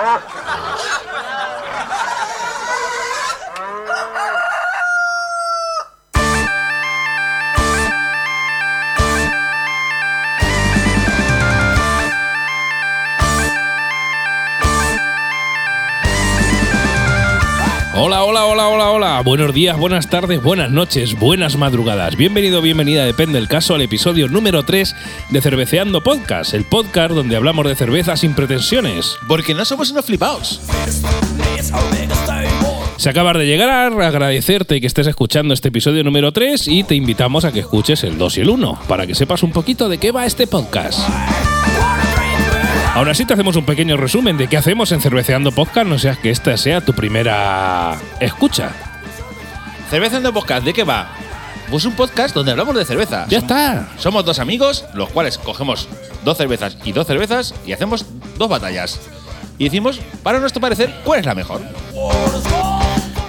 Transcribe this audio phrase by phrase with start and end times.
[0.00, 1.07] Ah!
[18.08, 19.20] Hola, hola, hola, hola, hola.
[19.20, 22.16] Buenos días, buenas tardes, buenas noches, buenas madrugadas.
[22.16, 24.96] Bienvenido, bienvenida, depende del caso, al episodio número 3
[25.28, 29.18] de Cerveceando Podcast, el podcast donde hablamos de cerveza sin pretensiones.
[29.28, 30.62] Porque no somos unos flipaos.
[32.96, 37.44] Se acabas de llegar, agradecerte que estés escuchando este episodio número 3 y te invitamos
[37.44, 40.12] a que escuches el 2 y el 1 para que sepas un poquito de qué
[40.12, 40.98] va este podcast.
[42.98, 46.18] Ahora sí te hacemos un pequeño resumen de qué hacemos en Cerveceando Podcast, no seas
[46.18, 48.72] que esta sea tu primera escucha.
[49.88, 51.12] Cerveceando Podcast, ¿de qué va?
[51.70, 53.24] Pues un podcast donde hablamos de cerveza.
[53.28, 53.88] Ya está.
[53.98, 55.88] Somos dos amigos, los cuales cogemos
[56.24, 58.04] dos cervezas y dos cervezas y hacemos
[58.36, 58.98] dos batallas.
[59.58, 61.60] Y decimos, para nuestro parecer, cuál es la mejor.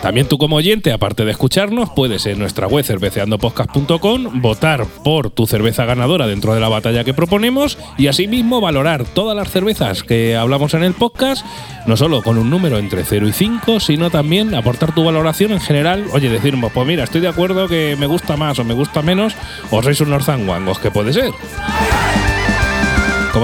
[0.02, 5.46] También tú como oyente, aparte de escucharnos, puedes en nuestra web cerveceandopodcast.com votar por tu
[5.46, 10.38] cerveza ganadora dentro de la batalla que proponemos y asimismo valorar todas las cervezas que
[10.38, 11.46] hablamos en el podcast,
[11.86, 15.60] no solo con un número entre 0 y 5, sino también aportar tu valoración en
[15.60, 16.06] general.
[16.14, 19.34] Oye, decirnos, pues mira, estoy de acuerdo que me gusta más o me gusta menos,
[19.70, 21.32] o sois unos zanguangos, que puede ser.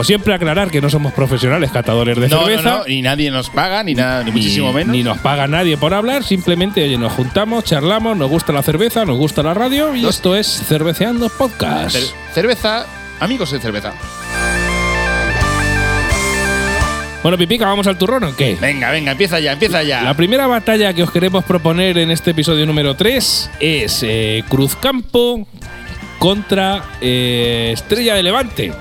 [0.06, 2.70] Siempre, aclarar que no somos profesionales catadores de No, no, cerveza.
[2.70, 4.92] no, ni nadie nos paga, ni nada, ni, muchísimo menos.
[4.96, 9.04] Ni nos paga nadie por hablar, simplemente oye, nos juntamos, charlamos, nos gusta la cerveza,
[9.06, 11.96] nos gusta la radio y esto es Cerveceando Podcast.
[11.96, 12.86] Cer- cerveza,
[13.20, 13.94] amigos de cerveza.
[17.24, 18.56] Bueno, Pipica, ¿vamos al turrón o qué?
[18.62, 20.04] Venga, venga, empieza ya, empieza ya.
[20.04, 25.48] La primera batalla que os queremos proponer en este episodio número 3 es eh, Cruzcampo
[26.20, 28.74] contra eh, Estrella de Levante.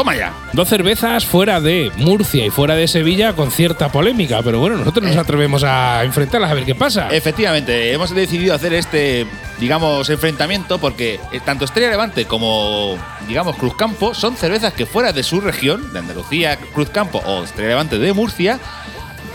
[0.00, 0.32] Toma ya.
[0.54, 5.04] Dos cervezas fuera de Murcia y fuera de Sevilla con cierta polémica, pero bueno, nosotros
[5.04, 7.08] nos atrevemos a enfrentarlas a ver qué pasa.
[7.10, 9.26] Efectivamente, hemos decidido hacer este,
[9.58, 12.96] digamos, enfrentamiento porque eh, tanto Estrella Levante como,
[13.28, 17.98] digamos, Cruzcampo son cervezas que fuera de su región, de Andalucía, Cruzcampo o Estrella Levante
[17.98, 18.58] de Murcia,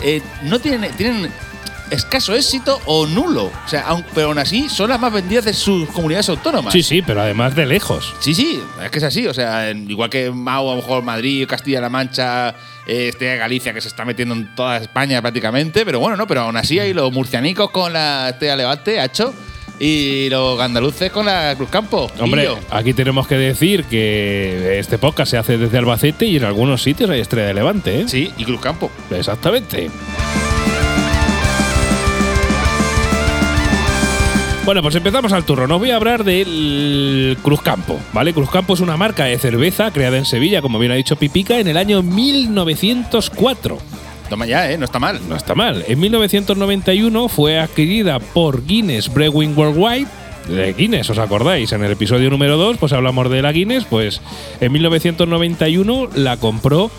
[0.02, 1.30] eh, no tienen, tienen
[1.90, 3.44] escaso éxito o nulo.
[3.44, 6.72] O sea, aun- pero aún así son las más vendidas de sus comunidades autónomas.
[6.72, 8.14] Sí, sí, pero además de lejos.
[8.20, 9.26] Sí, sí, es que es así.
[9.26, 12.50] O sea, en- igual que Mau, a lo mejor Madrid, Castilla-La Mancha,
[12.86, 15.84] eh, este Galicia que se está metiendo en toda España prácticamente.
[15.84, 19.32] Pero bueno, no, pero aún así hay los murcianicos con la Estrella Levante, Hacho,
[19.78, 22.10] y los andaluces con la Cruzcampo.
[22.18, 22.58] Hombre, Pillo.
[22.70, 27.10] aquí tenemos que decir que este podcast se hace desde Albacete y en algunos sitios
[27.10, 28.04] hay estrella de Levante, ¿eh?
[28.08, 28.90] Sí, y Cruzcampo.
[29.10, 29.90] Exactamente.
[34.66, 35.72] Bueno, pues empezamos al turno.
[35.76, 38.34] Os voy a hablar del Cruzcampo, ¿vale?
[38.34, 41.68] Cruzcampo es una marca de cerveza creada en Sevilla, como bien ha dicho Pipica, en
[41.68, 43.78] el año 1904.
[44.28, 44.76] Toma ya, ¿eh?
[44.76, 45.20] No está mal.
[45.28, 45.84] No está mal.
[45.86, 50.08] En 1991 fue adquirida por Guinness Brewing Worldwide.
[50.48, 51.70] De Guinness, ¿os acordáis?
[51.72, 53.84] En el episodio número 2, pues hablamos de la Guinness.
[53.84, 54.20] Pues
[54.60, 56.90] en 1991 la compró,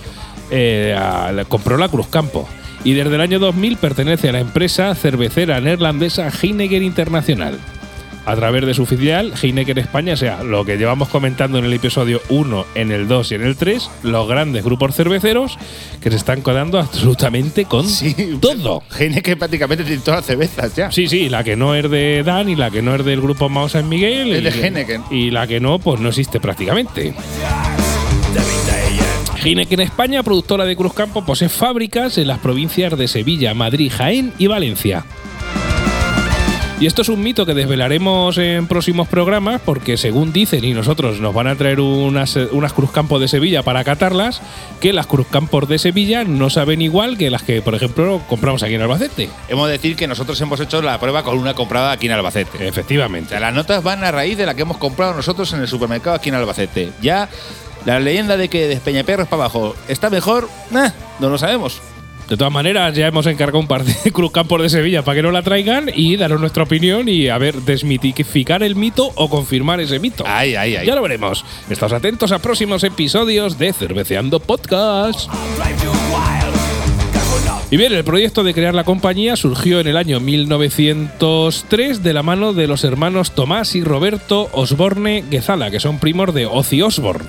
[0.52, 2.48] eh, a- la compró la Cruzcampo.
[2.88, 7.60] Y desde el año 2000 pertenece a la empresa cervecera neerlandesa Heineken Internacional.
[8.26, 11.74] A través de su filial Heineken España, o sea, lo que llevamos comentando en el
[11.74, 15.58] episodio 1, en el 2 y en el 3, los grandes grupos cerveceros
[16.00, 18.38] que se están quedando absolutamente con Sí.
[18.40, 18.82] todo.
[19.22, 20.90] Que prácticamente tiene todas las cervezas ya.
[20.90, 23.50] Sí, sí, la que no es de Dan y la que no es del grupo
[23.50, 24.32] Mao San Miguel.
[24.32, 25.04] Es y, de Heineken.
[25.12, 27.14] Y la que no, pues no existe prácticamente.
[29.44, 34.48] Heineken España, productora de Cruzcampo, posee fábricas en las provincias de Sevilla, Madrid, Jaén y
[34.48, 35.06] Valencia.
[36.80, 41.20] Y esto es un mito que desvelaremos en próximos programas porque según dicen y nosotros
[41.20, 44.44] nos van a traer unas, unas Cruzcampos de Sevilla para catarlas,
[44.80, 48.76] que las Cruzcampos de Sevilla no saben igual que las que, por ejemplo, compramos aquí
[48.76, 49.28] en Albacete.
[49.50, 52.60] Hemos de decir que nosotros hemos hecho la prueba con una comprada aquí en Albacete.
[52.60, 53.32] O Efectivamente.
[53.32, 56.16] sea, las notas van a raíz de la que hemos comprado nosotros en el supermercado
[56.16, 56.92] aquí en Albacete.
[57.02, 57.28] Ya
[57.88, 60.90] la leyenda de que de Peñaperros para abajo está mejor, nah,
[61.20, 61.82] no lo sabemos.
[62.28, 65.32] De todas maneras, ya hemos encargado un par de Cruzcampos de Sevilla para que no
[65.32, 70.00] la traigan y daros nuestra opinión y a ver, desmitificar el mito o confirmar ese
[70.00, 70.26] mito.
[70.28, 70.86] Ay, ay, ay.
[70.86, 71.46] Ya lo veremos.
[71.70, 75.32] Estás atentos a próximos episodios de Cerveceando Podcast.
[77.70, 82.24] Y bien, el proyecto de crear la compañía surgió en el año 1903 de la
[82.24, 87.26] mano de los hermanos Tomás y Roberto Osborne Guezala, que son primos de Ozzy por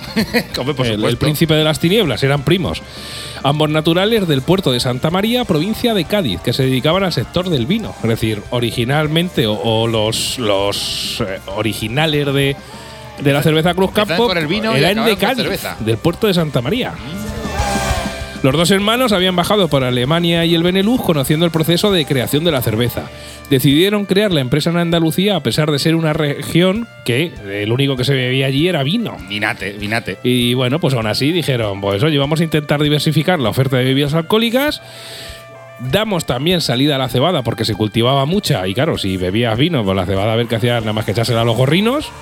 [0.86, 2.82] el, príncipe de las tinieblas, eran primos.
[3.42, 7.50] Ambos naturales del puerto de Santa María, provincia de Cádiz, que se dedicaban al sector
[7.50, 7.96] del vino.
[8.04, 12.56] Es decir, originalmente, o, o los, los eh, originales de,
[13.22, 15.76] de la cerveza Cruz Campo el vino eran de Cádiz, cerveza.
[15.80, 16.94] del puerto de Santa María.
[18.40, 22.44] Los dos hermanos habían bajado por Alemania y el Benelux conociendo el proceso de creación
[22.44, 23.10] de la cerveza.
[23.50, 27.96] Decidieron crear la empresa en Andalucía a pesar de ser una región que el único
[27.96, 29.16] que se bebía allí era vino.
[29.28, 30.18] Vinate, vinate.
[30.22, 33.84] Y bueno, pues aún así dijeron, pues oye, vamos a intentar diversificar la oferta de
[33.84, 34.82] bebidas alcohólicas.
[35.80, 39.82] Damos también salida a la cebada porque se cultivaba mucha y claro, si bebías vino,
[39.82, 42.12] pues la cebada a ver qué hacía nada más que echársela a los gorrinos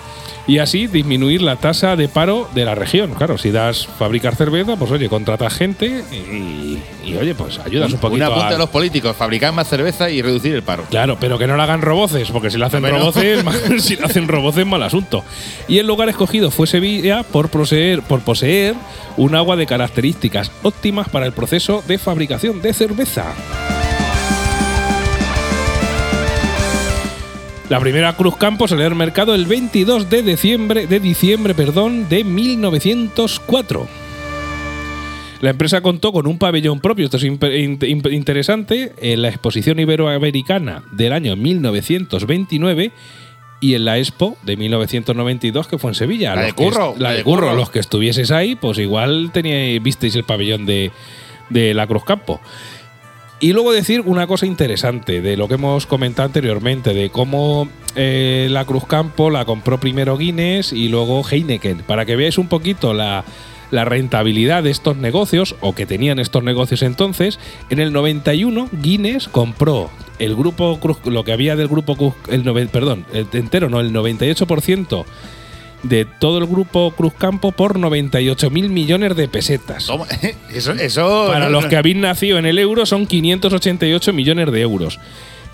[0.47, 3.15] y así disminuir la tasa de paro de la región.
[3.15, 7.99] Claro, si das fabricar cerveza, pues oye, contratas gente y, y, oye, pues ayudas un
[7.99, 10.85] poquito Una punta a- de los políticos, fabricar más cerveza y reducir el paro.
[10.91, 14.05] Claro, pero que no le hagan roboces, porque si le hacen roboces, mal- si le
[14.05, 15.25] hacen roboces, mal asunto.
[15.69, 18.75] Y el lugar escogido fue Sevilla por poseer, por poseer
[19.17, 23.25] un agua de características óptimas para el proceso de fabricación de cerveza.
[27.69, 32.23] La primera Cruz Campo salió al mercado el 22 de diciembre, de diciembre perdón, de
[32.23, 33.89] 1904.
[35.41, 41.13] La empresa contó con un pabellón propio, esto es interesante, en la Exposición Iberoamericana del
[41.13, 42.93] año 1929
[43.61, 46.37] y en la Expo de 1992 que fue en Sevilla.
[46.37, 47.49] La de Curro, la la de de Curro.
[47.49, 47.57] Curro.
[47.57, 50.93] Los que estuvieseis ahí, pues igual teníais, visteis el pabellón de,
[51.51, 52.41] de la Cruz Campo.
[53.39, 58.49] Y luego decir una cosa interesante de lo que hemos comentado anteriormente, de cómo eh,
[58.51, 62.95] la Cruz Campo la compró primero Guinness y luego Heineken, para que veáis un poquito
[62.95, 63.25] la,
[63.71, 67.39] rentabilidad de estos negocios, o que tenían estos negocios entonces.
[67.69, 72.43] En el 91 Guinness compró el grupo Cruz, lo que había del grupo Cruz, el
[72.69, 75.05] perdón, entero, no, el 98%
[75.83, 79.87] de todo el grupo Cruz Campo por 98 mil millones de pesetas.
[79.87, 80.07] Toma,
[80.53, 81.27] Eso, eso.
[81.29, 81.69] Para no, los no.
[81.71, 84.99] que habéis nacido en el euro son 588 millones de euros.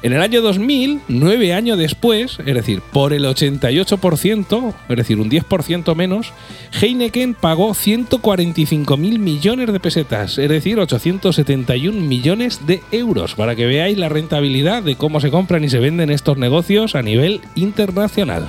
[0.03, 5.31] En el año 2000, nueve años después, es decir, por el 88%, es decir, un
[5.31, 6.33] 10% menos,
[6.81, 13.67] Heineken pagó 145 mil millones de pesetas, es decir, 871 millones de euros, para que
[13.67, 18.49] veáis la rentabilidad de cómo se compran y se venden estos negocios a nivel internacional.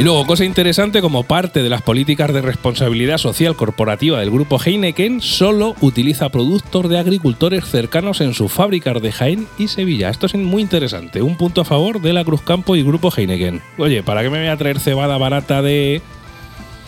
[0.00, 4.58] Y luego, cosa interesante, como parte de las políticas de responsabilidad social corporativa del grupo
[4.58, 10.08] Heineken, solo utiliza productos de agricultores cercanos en sus fábricas de Jaén y Sevilla.
[10.08, 13.60] Esto es muy interesante, un punto a favor de la Cruz Campo y grupo Heineken.
[13.76, 16.00] Oye, ¿para qué me voy a traer cebada barata de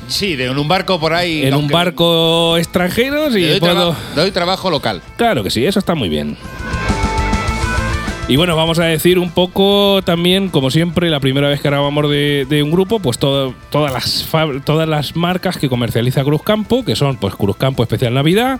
[0.08, 1.42] Sí, de en un barco por ahí.
[1.42, 3.30] en un barco extranjero?
[3.30, 5.02] Si Te doy, puedo- traba- doy trabajo local.
[5.18, 6.38] Claro que sí, eso está muy bien.
[8.28, 12.08] Y bueno, vamos a decir un poco también, como siempre, la primera vez que grabamos
[12.08, 14.26] de, de un grupo, pues todo- todas, las
[14.64, 18.58] todas las marcas que comercializa Cruz Campo, que son pues Cruz Campo Especial Navidad,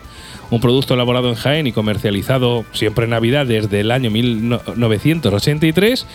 [0.50, 6.06] un producto elaborado en Jaén y comercializado siempre en Navidad desde el año 1983,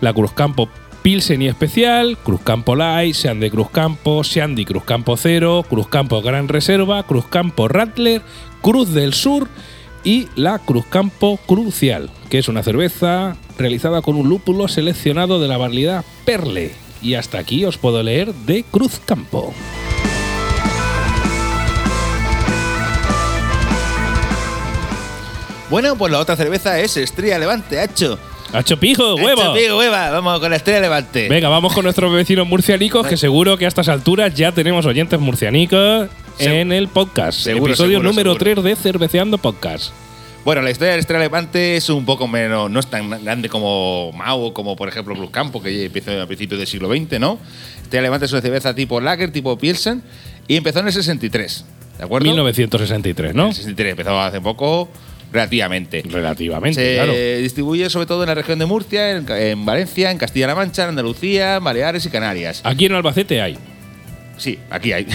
[0.00, 0.68] la Cruz Campo
[1.02, 5.88] Pilsen y Especial, Cruz Campo Light, Sean de Cruz Campo, Shandy Cruz Campo Cero, Cruz
[5.88, 8.22] Campo Gran Reserva, Cruz Campo Rattler,
[8.60, 9.48] Cruz del Sur
[10.04, 15.48] y la Cruz Campo Crucial, que es una cerveza realizada con un lúpulo seleccionado de
[15.48, 16.72] la variedad Perle.
[17.02, 19.54] Y hasta aquí os puedo leer de Cruz Campo.
[25.70, 28.18] Bueno, pues la otra cerveza es Estrella Levante, hacho.
[28.52, 29.40] ¡Hacho pijo, huevo!
[29.42, 30.10] Hacho, pico, hueva.
[30.10, 31.28] Vamos con la Estrella Levante.
[31.28, 35.20] Venga, vamos con nuestros vecinos murcianicos, que seguro que a estas alturas ya tenemos oyentes
[35.20, 37.38] murcianicos Se- en el podcast.
[37.40, 38.62] seguro, Episodio seguro, número seguro.
[38.62, 39.92] 3 de Cerveceando Podcast.
[40.44, 44.10] Bueno, la historia de Estrella Levante es un poco menos, no es tan grande como
[44.12, 47.38] Mao, como por ejemplo Cruz Campo, que empezó a principios del siglo XX, ¿no?
[47.82, 50.02] Estrella Levante es una cerveza tipo Lager, tipo Pilsen,
[50.48, 51.64] y empezó en el 63,
[51.98, 52.26] ¿de acuerdo?
[52.26, 53.48] 1963, En ¿no?
[53.48, 54.88] el 63, empezó hace poco,
[55.32, 56.02] relativamente.
[56.08, 57.12] Relativamente, Se claro.
[57.12, 60.90] distribuye sobre todo en la región de Murcia, en, en Valencia, en Castilla-La Mancha, en
[60.90, 62.60] Andalucía, en Baleares y Canarias.
[62.64, 63.56] Aquí en Albacete hay.
[64.36, 65.06] Sí, aquí hay.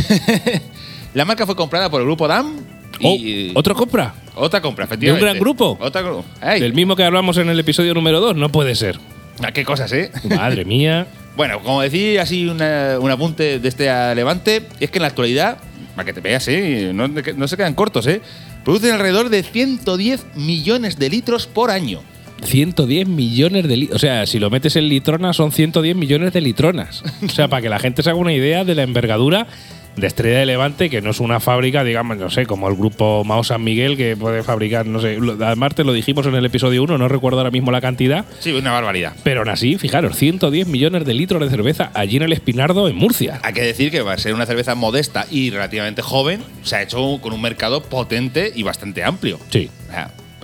[1.14, 2.58] la marca fue comprada por el grupo DAM
[3.04, 4.14] Oh, y ¿Otra compra?
[4.36, 5.26] otra compra, efectivamente.
[5.26, 5.78] gran grupo?
[5.82, 6.24] Otra grupo.
[6.40, 8.98] Ay, Del mismo que hablamos en el episodio número 2, no puede ser.
[9.44, 10.12] ah, qué cosas, ¿eh?
[10.30, 11.06] Madre mía.
[11.36, 15.58] Bueno, como decía así una- un apunte de este Levante, es que en la actualidad,
[15.98, 16.92] para que te veas, ¿eh?
[16.94, 18.22] no, no se quedan cortos, ¿eh?
[18.66, 22.02] Producen alrededor de 110 millones de litros por año.
[22.44, 23.96] 110 millones de litros.
[23.96, 27.04] O sea, si lo metes en litronas, son 110 millones de litronas.
[27.24, 29.48] O sea, para que la gente se haga una idea de la envergadura
[29.96, 33.24] de Estrella de Levante, que no es una fábrica, digamos, no sé, como el grupo
[33.24, 35.18] Mao San Miguel, que puede fabricar, no sé.
[35.42, 38.26] Además, te lo dijimos en el episodio 1, no recuerdo ahora mismo la cantidad.
[38.40, 39.14] Sí, una barbaridad.
[39.24, 42.96] Pero aún así, fijaros, 110 millones de litros de cerveza allí en el Espinardo, en
[42.96, 43.40] Murcia.
[43.44, 46.82] Hay que decir que va a ser una cerveza modesta y relativamente joven, se ha
[46.82, 49.40] hecho con un mercado potente y bastante amplio.
[49.50, 49.70] Sí.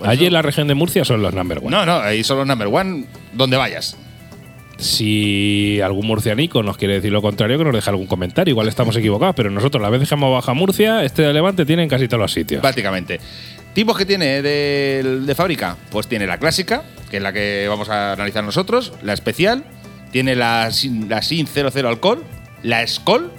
[0.04, 1.70] Allí en la región de Murcia son los number one.
[1.70, 3.96] No, no, ahí son los number one donde vayas.
[4.78, 8.52] Si algún murcianico nos quiere decir lo contrario, que nos deje algún comentario.
[8.52, 11.88] Igual estamos equivocados, pero nosotros la vez dejamos Baja Murcia, este de Levante tiene en
[11.88, 12.60] casi todos los sitios.
[12.60, 13.20] Prácticamente.
[13.74, 15.76] ¿Tipos que tiene de, fábrica?
[15.90, 19.64] Pues tiene la clásica, que es la que vamos a analizar nosotros, la especial,
[20.10, 22.22] tiene la, Sin- la SIN 00 alcohol,
[22.62, 23.30] la Skol,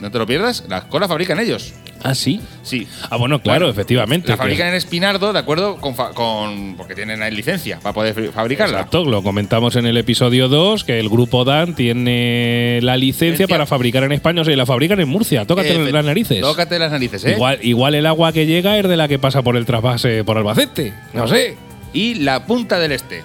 [0.00, 1.74] no te lo pierdas, la Skol la fabrican ellos.
[2.04, 2.40] Ah, sí.
[2.62, 2.86] Sí.
[3.10, 4.28] Ah, bueno, claro, Bueno, efectivamente.
[4.28, 5.76] La fabrican en Espinardo, ¿de acuerdo?
[5.76, 8.78] Con, fa- con- porque tienen la licencia para poder fa- fabricarla.
[8.78, 13.48] Exacto, lo comentamos en el episodio 2, que el grupo Dan tiene la licencia Licencia.
[13.48, 15.44] para fabricar en España, o sea, y la fabrican en Murcia.
[15.46, 16.40] Tócate Efe- las narices.
[16.40, 17.32] Tócate las narices, ¿eh?
[17.32, 20.36] Igual, igual el agua que llega es de la que pasa por el trasvase por
[20.38, 20.92] Albacete.
[21.12, 21.56] No sé.
[21.92, 23.22] Y la punta del este.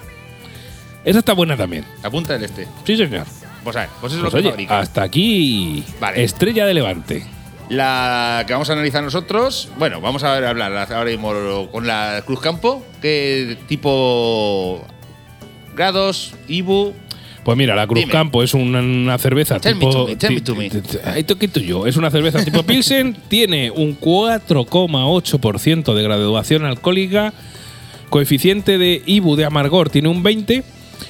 [1.04, 1.84] Esa está buena también.
[2.02, 2.66] La punta del este.
[2.84, 3.24] Sí, señor.
[3.64, 4.78] Pues a ver, pues eso Pues es lo que oye, fabrican.
[4.80, 6.22] hasta aquí Vale.
[6.22, 7.26] Estrella de Levante.
[7.70, 12.22] La que vamos a analizar nosotros, bueno, vamos a ver, hablar ahora mismo con la
[12.24, 14.82] Cruz Campo, qué tipo
[15.76, 16.94] grados, IBU,
[17.44, 18.12] Pues mira, la Cruz Dime.
[18.12, 19.92] Campo es una, una cerveza Tell me tipo.
[19.92, 20.70] to me, tell me to me.
[20.70, 21.86] ¿qué tú, yo?
[21.86, 27.34] Es una cerveza tipo Pilsen, tiene un 4,8% de graduación alcohólica,
[28.08, 30.64] coeficiente de IBU de amargor tiene un 20.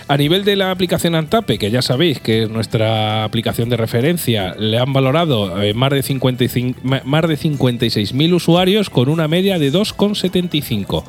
[0.06, 4.54] A nivel de la aplicación Antape, que ya sabéis que es nuestra aplicación de referencia,
[4.58, 9.58] le han valorado eh, más de 55 ma- más de 56.000 usuarios con una media
[9.58, 11.04] de 2,75.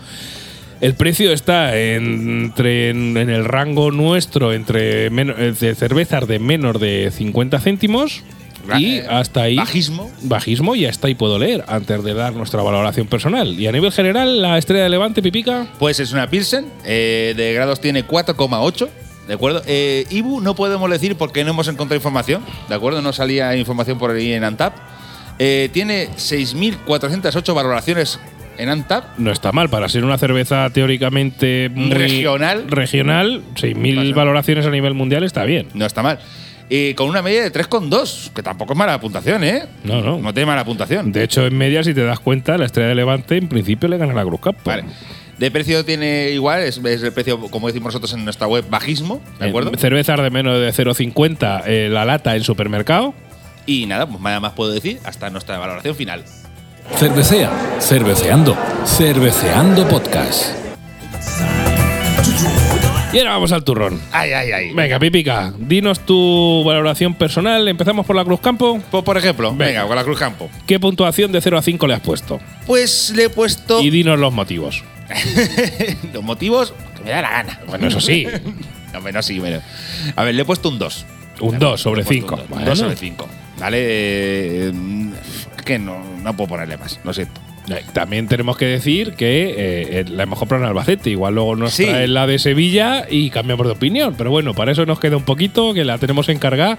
[0.82, 5.10] El precio está entre, en, el rango nuestro entre eh,
[5.60, 8.24] de cervezas de menos de 50 céntimos
[8.78, 10.12] y Eh, hasta ahí bajismo.
[10.24, 13.60] bajismo y hasta ahí puedo leer antes de dar nuestra valoración personal.
[13.60, 17.54] Y a nivel general, la estrella de Levante, Pipica, Pues es una Pilsen, eh, de
[17.54, 18.90] grados tiene 4,8.
[19.28, 19.62] ¿De acuerdo?
[19.68, 22.44] Eh, IBU no podemos decir porque no hemos encontrado información.
[22.68, 23.02] ¿De acuerdo?
[23.02, 24.74] No salía información por ahí en Antap.
[25.38, 28.20] Eh, tiene 6.408 valoraciones
[28.58, 29.18] en Antap.
[29.18, 32.66] no está mal para ser una cerveza teóricamente muy Regional.
[32.70, 35.68] Regional, 6.000 valoraciones a nivel mundial está bien.
[35.74, 36.20] No está mal.
[36.70, 39.64] Y con una media de 3,2, que tampoco es mala puntuación, ¿eh?
[39.84, 40.20] No, no.
[40.20, 41.12] No tiene mala puntuación.
[41.12, 43.98] De hecho, en media, si te das cuenta, la estrella de Levante en principio le
[43.98, 44.62] gana a la Cruz Campo.
[44.66, 44.84] Vale.
[45.40, 49.22] De precio tiene igual, es, es el precio, como decimos nosotros en nuestra web, bajismo,
[49.40, 49.72] ¿de acuerdo?
[49.78, 53.14] Cervezas de menos de 0,50 eh, la lata en supermercado.
[53.66, 56.26] Y nada, pues nada más puedo decir hasta nuestra valoración final.
[56.98, 57.50] Cervecea,
[57.80, 60.56] cerveceando, cerveceando podcast.
[63.12, 64.00] Y ahora vamos al turrón.
[64.12, 64.74] Ay, ay, ay.
[64.74, 67.68] Venga, Pipica, dinos tu valoración personal.
[67.68, 68.80] Empezamos por la Cruz Campo.
[68.92, 69.88] Pues, por ejemplo, venga, Venga.
[69.88, 70.50] con la Cruz Campo.
[70.68, 72.40] ¿Qué puntuación de 0 a 5 le has puesto?
[72.68, 74.84] Pues le he puesto Y dinos los motivos.
[76.14, 77.60] los motivos que me da la gana.
[77.68, 78.28] Bueno, eso sí,
[78.94, 79.64] No, menos sí, menos.
[80.16, 81.06] A ver, le he puesto un 2.
[81.42, 82.56] un 2 sobre Le he puesto 5.
[82.56, 83.28] un 2 2 sobre 5.
[83.60, 84.72] Vale, eh,
[85.58, 87.42] es que no, no puedo ponerle más, lo siento.
[87.72, 89.54] Eh, También tenemos que decir que eh,
[90.00, 91.10] eh, la hemos comprado en Albacete.
[91.10, 91.86] Igual luego nos Sí.
[91.86, 94.16] traen la de Sevilla y cambiamos de opinión.
[94.18, 96.78] Pero bueno, para eso nos queda un poquito, que la tenemos encargada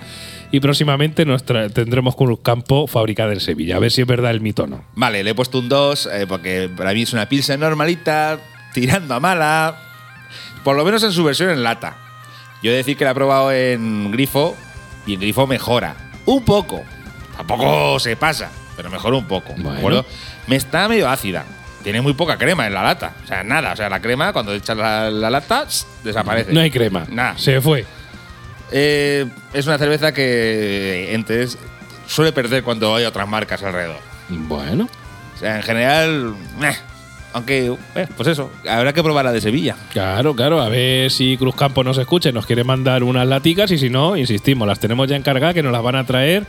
[0.53, 3.77] y próximamente nos tendremos Cruz Campo fabricada en Sevilla.
[3.77, 4.85] A ver si es verdad el mito o no.
[4.95, 8.39] Vale, le he puesto un 2 eh, porque para mí es una pilsen normalita,
[8.75, 9.77] tirando a mala,
[10.65, 11.97] por lo menos en su versión en lata.
[12.63, 14.57] Yo he de decir que la he probado en grifo
[15.07, 15.95] y en grifo mejora.
[16.27, 16.83] Un poco.
[17.37, 19.55] Tampoco se pasa, pero mejora un poco.
[19.55, 19.79] ¿de Bueno.
[19.79, 20.05] acuerdo?
[20.51, 21.45] Me está medio ácida.
[21.85, 23.13] Tiene muy poca crema en la lata.
[23.23, 23.73] O sea, nada.
[23.73, 25.65] O sea, la crema, cuando echas la, la lata,
[26.03, 26.53] desaparece.
[26.53, 27.07] No hay crema.
[27.09, 27.39] Nada.
[27.39, 27.87] Se fue.
[28.73, 31.57] Eh, es una cerveza que entonces
[32.09, 34.01] suele perder cuando hay otras marcas alrededor.
[34.29, 34.89] Bueno.
[35.37, 36.75] O sea, en general, meh.
[37.33, 39.77] aunque, eh, pues eso, habrá que probar la de Sevilla.
[39.93, 43.71] Claro, claro, a ver si Cruz Campo nos escucha y nos quiere mandar unas laticas
[43.71, 46.45] y si no, insistimos, las tenemos ya encargadas que nos las van a traer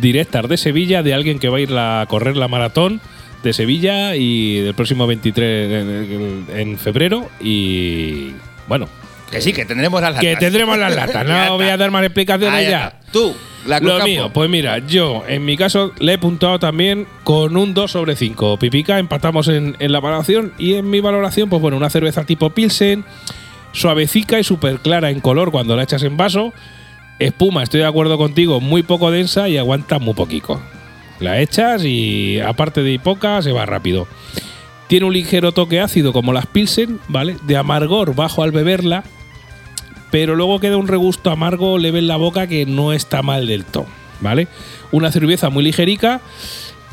[0.00, 3.00] directas de Sevilla de alguien que va a ir a correr la maratón
[3.46, 8.32] de Sevilla y del próximo 23 en, en febrero y
[8.68, 8.88] bueno,
[9.30, 10.24] Que sí, que tendremos las latas.
[10.24, 12.98] que tendremos las latas, no voy a dar más explicaciones ya.
[13.12, 13.34] Tú,
[13.66, 14.04] la Lo Campo.
[14.06, 18.14] mío, pues mira, yo en mi caso le he puntuado también con un 2 sobre
[18.16, 18.58] 5.
[18.58, 22.50] Pipica, empatamos en, en la valoración y en mi valoración, pues bueno, una cerveza tipo
[22.50, 23.04] Pilsen,
[23.72, 26.52] suavecica y súper clara en color cuando la echas en vaso.
[27.18, 30.60] Espuma, estoy de acuerdo contigo, muy poco densa y aguanta muy poquito.
[31.20, 34.06] La echas y aparte de poca, se va rápido.
[34.88, 37.36] Tiene un ligero toque ácido como las Pilsen, ¿vale?
[37.42, 39.02] De amargor bajo al beberla,
[40.10, 43.64] pero luego queda un regusto amargo leve en la boca que no está mal del
[43.64, 43.86] todo,
[44.20, 44.46] ¿vale?
[44.92, 46.20] Una cerveza muy ligerica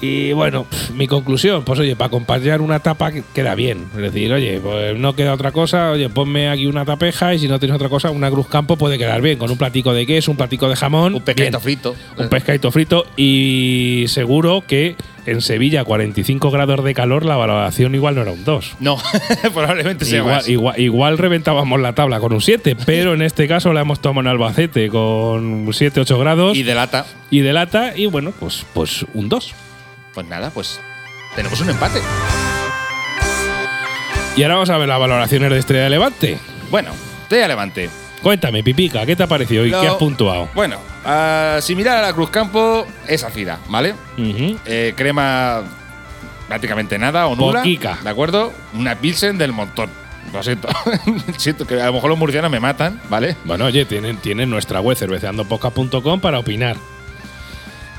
[0.04, 4.32] y bueno, mi conclusión, pues oye, para acompañar una tapa que- queda bien, es decir,
[4.34, 7.76] oye, pues no queda otra cosa, oye, ponme aquí una tapeja y si no tienes
[7.76, 10.68] otra cosa, una cruz campo puede quedar bien, con un platico de queso, un platico
[10.68, 11.96] de jamón, Un pescadito frito.
[12.18, 14.96] un pescadito frito y seguro que
[15.26, 18.76] en Sevilla 45 grados de calor, la valoración igual no era un 2.
[18.82, 18.98] No,
[19.54, 20.50] probablemente sea Igual, más.
[20.50, 24.22] igual, igual reventábamos la tabla con un 7, pero en este caso la hemos tomado
[24.22, 27.06] en Albacete con 7-8 grados Y de lata.
[27.32, 29.54] y de lata y bueno, pues, pues un 2.
[30.14, 30.80] Pues nada, pues
[31.36, 32.00] tenemos un empate.
[34.36, 36.40] Y ahora vamos a ver las valoraciones de Estrella de Levante.
[36.72, 36.92] Bueno,
[37.30, 37.90] te Levante.
[38.22, 40.50] Cuéntame, Pipica, ¿qué te ha parecido y Lo- qué has puntuado?
[40.56, 43.96] Bueno, ah, similar a la Cruz Campo, es ácida, ¿vale?
[44.66, 45.62] Eh, crema
[46.48, 47.60] prácticamente nada o nula.
[47.60, 48.00] Poquica.
[48.02, 48.54] ¿De acuerdo?
[48.74, 49.90] Una Pilsen del montón.
[50.32, 50.70] Lo siento.
[51.38, 53.36] siento que a lo mejor los murcianos me matan, ¿vale?
[53.44, 56.78] Bueno, oye, tienen, tienen nuestra web cerveceandopodcast.com para opinar.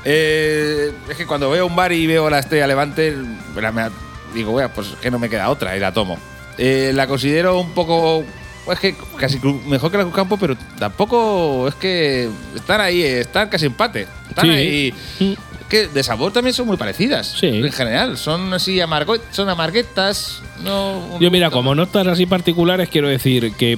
[0.05, 3.15] Eh, es que cuando veo un bar y veo la estrella levante,
[3.55, 3.89] la me-
[4.33, 6.17] digo, "Bueno, pues que no me queda otra y la tomo.
[6.57, 8.23] Eh, la considero un poco.
[8.65, 13.47] Pues que casi mejor que la Cruz Campo, pero tampoco es que están ahí, están
[13.49, 14.07] casi empate.
[14.29, 14.51] Están Sí.
[14.51, 14.93] ahí.
[15.19, 17.35] Es que de sabor también son muy parecidas.
[17.39, 17.47] Sí.
[17.47, 20.41] En general, son así amargo, son amarguetas.
[20.63, 23.77] No, Yo, mira, como notas así particulares, quiero decir que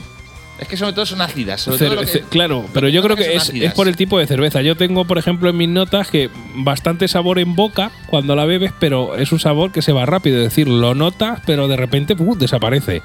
[0.60, 1.62] Es que sobre todo son ácidas.
[1.62, 4.26] Sobre Cer- todo lo que- claro, pero yo creo que es, por el tipo de
[4.26, 4.62] cerveza.
[4.64, 8.72] Yo tengo, por ejemplo, en mis notas que bastante sabor en boca cuando la bebes,
[8.80, 10.38] pero es un sabor que se va rápido.
[10.38, 12.38] Es decir, lo notas, pero de repente ¡pum!
[12.38, 13.02] desaparece.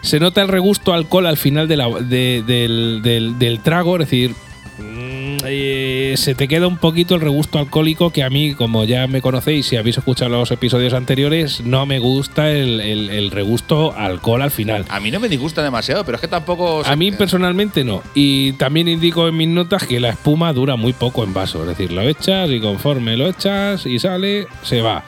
[0.00, 4.00] Se nota el regusto alcohol al final de la- de- del, del- del trago, es
[4.08, 4.34] decir,
[5.44, 9.20] eh, se te queda un poquito el regusto alcohólico que a mí, como ya me
[9.22, 14.42] conocéis, si habéis escuchado los episodios anteriores, no me gusta el, el- el regusto alcohol
[14.42, 14.84] al final.
[14.88, 16.82] A mí no me disgusta demasiado, pero es que tampoco.
[16.84, 18.02] A mí personalmente no.
[18.14, 21.62] Y también indico en mis notas que la espuma dura muy poco en vaso.
[21.62, 25.04] Es decir, lo echas y conforme lo echas y sale, se va.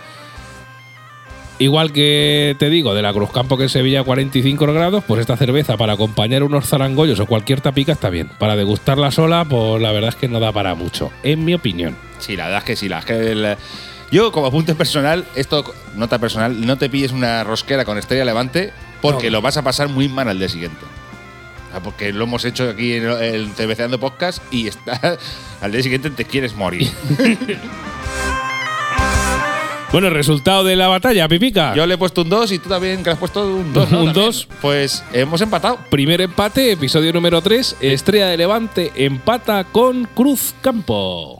[1.61, 5.77] Igual que te digo, de la Cruzcampo que en Sevilla 45 grados, pues esta cerveza
[5.77, 8.31] para acompañar unos zarangollos o cualquier tapica está bien.
[8.39, 11.97] Para degustarla sola, pues la verdad es que no da para mucho, en mi opinión.
[12.19, 12.89] Sí, la verdad es que sí.
[12.89, 13.57] La, es que el-
[14.11, 15.63] yo, como apunte personal, esto,
[15.95, 19.35] nota personal, no te pilles una rosquera con estrella levante porque No.
[19.35, 20.81] lo vas a pasar muy mal al día siguiente.
[21.85, 25.19] Porque lo hemos hecho aquí en el Cerveceando Podcast y está,
[25.61, 26.91] al día siguiente te quieres morir.
[29.93, 31.75] Bueno, el resultado de la batalla, Pipica.
[31.75, 33.93] Yo le he puesto un 2 y tú también que le has puesto un 2.
[33.93, 34.47] Un dos.
[34.63, 35.79] Pues hemos empatado.
[35.91, 37.79] Primer empate, episodio número 3.
[37.81, 41.40] Estrella de Levante empata con Cruz Campo.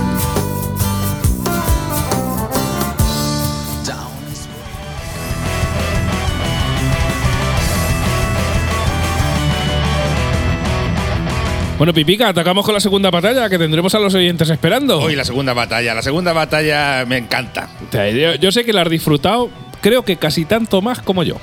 [11.81, 14.99] Bueno, Pipica, atacamos con la segunda batalla que tendremos a los oyentes esperando.
[14.99, 15.95] Hoy la segunda batalla.
[15.95, 17.69] La segunda batalla me encanta.
[17.91, 19.49] Yo, yo sé que la has disfrutado,
[19.81, 21.37] creo que casi tanto más como yo.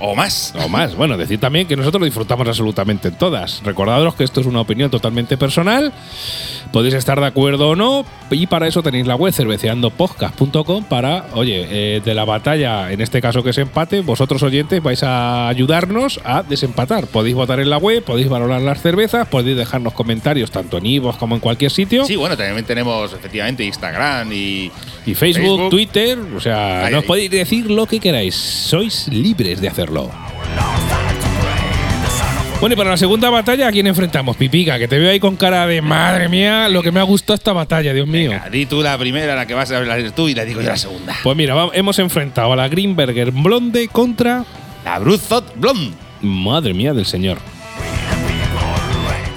[0.00, 0.54] O más.
[0.62, 0.94] O más.
[0.94, 3.62] Bueno, decir también que nosotros disfrutamos absolutamente en todas.
[3.64, 5.92] Recordaros que esto es una opinión totalmente personal.
[6.72, 8.04] Podéis estar de acuerdo o no.
[8.30, 13.20] Y para eso tenéis la web cerveceandopodcast.com para, oye, eh, de la batalla, en este
[13.22, 17.06] caso que es empate, vosotros oyentes vais a ayudarnos a desempatar.
[17.06, 21.16] Podéis votar en la web, podéis valorar las cervezas, podéis dejarnos comentarios tanto en iVoox
[21.18, 22.04] como en cualquier sitio.
[22.04, 24.70] Sí, bueno, también tenemos efectivamente Instagram y.
[25.06, 25.70] Y Facebook, Facebook.
[25.70, 27.06] Twitter, o sea, Ahí, nos ahí.
[27.08, 28.34] podéis decir lo que queráis.
[28.34, 30.10] Sois libres de hacerlo.
[32.58, 34.36] Bueno, y para la segunda batalla, ¿a quién enfrentamos?
[34.36, 37.34] Pipica, que te veo ahí con cara de madre mía, lo que me ha gustado
[37.34, 38.30] esta batalla, Dios mío.
[38.30, 40.68] Venga, di tú la primera, la que vas a hablar tú, y la digo yo
[40.70, 41.14] la segunda.
[41.22, 44.44] Pues mira, hemos enfrentado a la Greenberger Blonde contra.
[44.84, 45.92] La Bruzot Blonde.
[46.22, 47.38] Madre mía del señor.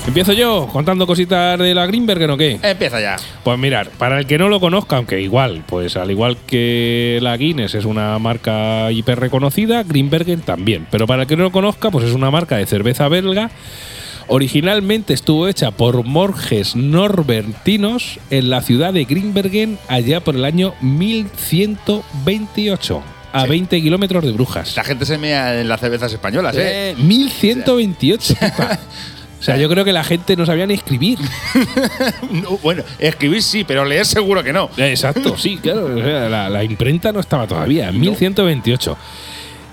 [0.10, 2.60] ¿Empiezo yo contando cositas de la Greenberger o qué?
[2.64, 3.18] Empieza ya.
[3.44, 7.38] Pues mirar, para el que no lo conozca, aunque igual, pues al igual que la
[7.38, 10.88] Guinness es una marca hiper reconocida, Greenbergen también.
[10.90, 13.52] Pero para el que no lo conozca, pues es una marca de cerveza belga.
[14.28, 20.74] Originalmente estuvo hecha por Morges Norbertinos en la ciudad de Greenbergen allá por el año
[20.82, 23.48] 1128, a Sí.
[23.50, 24.76] 20 kilómetros de Brujas.
[24.76, 26.94] La gente se mea en las cervezas españolas, ¿eh?
[26.94, 28.34] Eh, 1128.
[29.40, 31.20] O sea, yo creo que la gente no sabía ni escribir.
[32.32, 34.70] No, bueno, escribir sí, pero leer seguro que no.
[34.78, 35.96] Exacto, sí, claro.
[35.96, 38.98] o sea, la, la imprenta no estaba todavía, en 1128.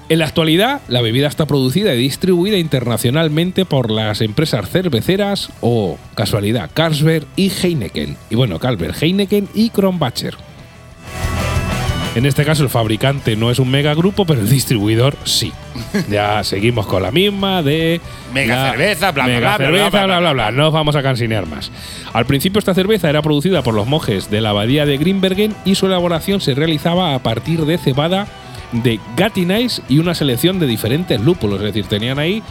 [0.09, 5.99] En la actualidad, la bebida está producida y distribuida internacionalmente por las empresas cerveceras o,
[6.15, 8.17] casualidad, Carlsberg y Heineken.
[8.31, 10.37] Y bueno, Carlsberg, Heineken y Kronbacher.
[12.17, 15.53] En este caso el fabricante no es un mega grupo, pero el distribuidor sí.
[16.11, 18.01] Ya seguimos con la misma de
[18.33, 20.51] Mega cerveza, bla, bla, mega bla, bla, cerveza, bla, bla, bla, bla.
[20.51, 21.71] No os vamos a cansinear más.
[22.15, 25.75] Al principio esta cerveza era producida por los monjes de la abadía de Grimbergen y
[25.75, 28.27] su elaboración se realizaba a partir de cebada
[28.73, 31.61] de Gatinais y una selección de diferentes lúpulos.
[31.61, 32.43] Es decir, tenían ahí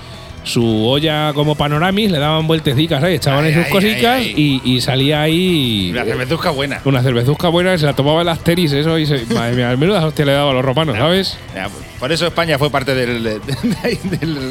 [0.45, 4.75] su olla como panoramis, le daban vueltecicas ahí, echaban ahí sus ay, cositas ay, Y,
[4.75, 6.79] y salía ahí La cervezuzca buena.
[6.85, 10.23] una cervezuzca buena se la tomaba el Asteris, eso, y se, madre mía, menuda hostia
[10.25, 11.37] le daba a los romanos, ¿sabes?
[11.53, 11.67] Ya,
[11.99, 13.39] Por eso España fue parte del, de,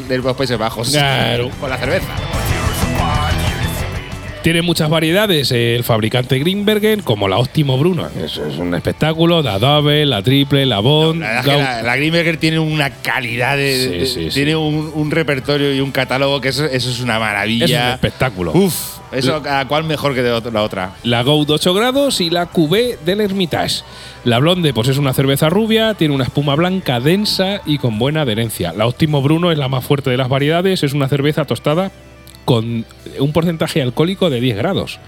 [0.07, 0.89] de los Países Bajos.
[0.91, 1.49] Claro.
[1.59, 2.07] Con la cerveza.
[4.45, 8.07] Tiene muchas variedades eh, el fabricante Greenbergen, como la Óptimo Bruno.
[8.23, 11.19] Eso es un espectáculo, la Double, la Triple, la Bond.
[11.19, 13.75] La Greenberger tiene una calidad de.
[13.75, 14.35] Sí, de- sí, sí.
[14.35, 17.65] tiene un, un repertorio y un catálogo que eso, eso es una maravilla.
[17.65, 18.51] es un espectáculo.
[18.53, 20.91] Uf, eso a cuál mejor que de la otra.
[21.01, 23.81] La Gold 8 grados y la QB del Hermitage.
[24.25, 28.21] La Blonde pues es una cerveza rubia, tiene una espuma blanca densa y con buena
[28.21, 28.73] adherencia.
[28.73, 31.91] La Óptimo Bruno es la más fuerte de las variedades, es una cerveza tostada
[32.45, 32.85] con
[33.19, 34.99] un porcentaje alcohólico de 10 grados.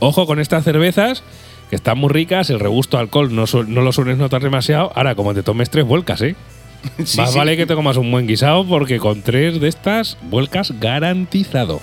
[0.00, 1.22] Ojo con estas cervezas
[1.70, 3.44] que están muy ricas, el regusto a alcohol no,
[3.82, 4.90] lo sueles notar demasiado.
[4.94, 6.34] Ahora, como te tomes tres vuelcas, ¿eh?
[7.04, 7.38] Sí, Más sí.
[7.38, 11.80] vale que te comas un buen guisado porque con tres de estas vuelcas garantizado.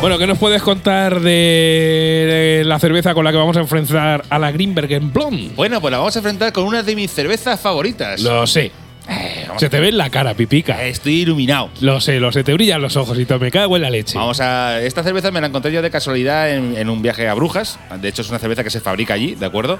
[0.00, 4.24] Bueno, ¿qué nos puedes contar de, de la cerveza con la que vamos a enfrentar
[4.28, 5.50] a la Greenbergen Blonde?
[5.54, 8.20] Bueno, pues la vamos a enfrentar con una de mis cervezas favoritas.
[8.20, 8.72] Lo sé.
[9.08, 10.84] Eh, Se te ve en la cara, pipica.
[10.84, 11.70] Estoy iluminado.
[11.80, 14.16] Lo sé, lo sé, te brillan los ojos y te me cago en la leche.
[14.16, 14.80] Vamos a.
[14.80, 17.78] Esta cerveza me la encontré yo de casualidad en, en un viaje a Brujas.
[18.00, 19.78] De hecho, es una cerveza que se fabrica allí, ¿de acuerdo?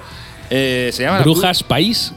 [0.51, 1.21] Eh, se llama.
[1.21, 2.13] Brujas País.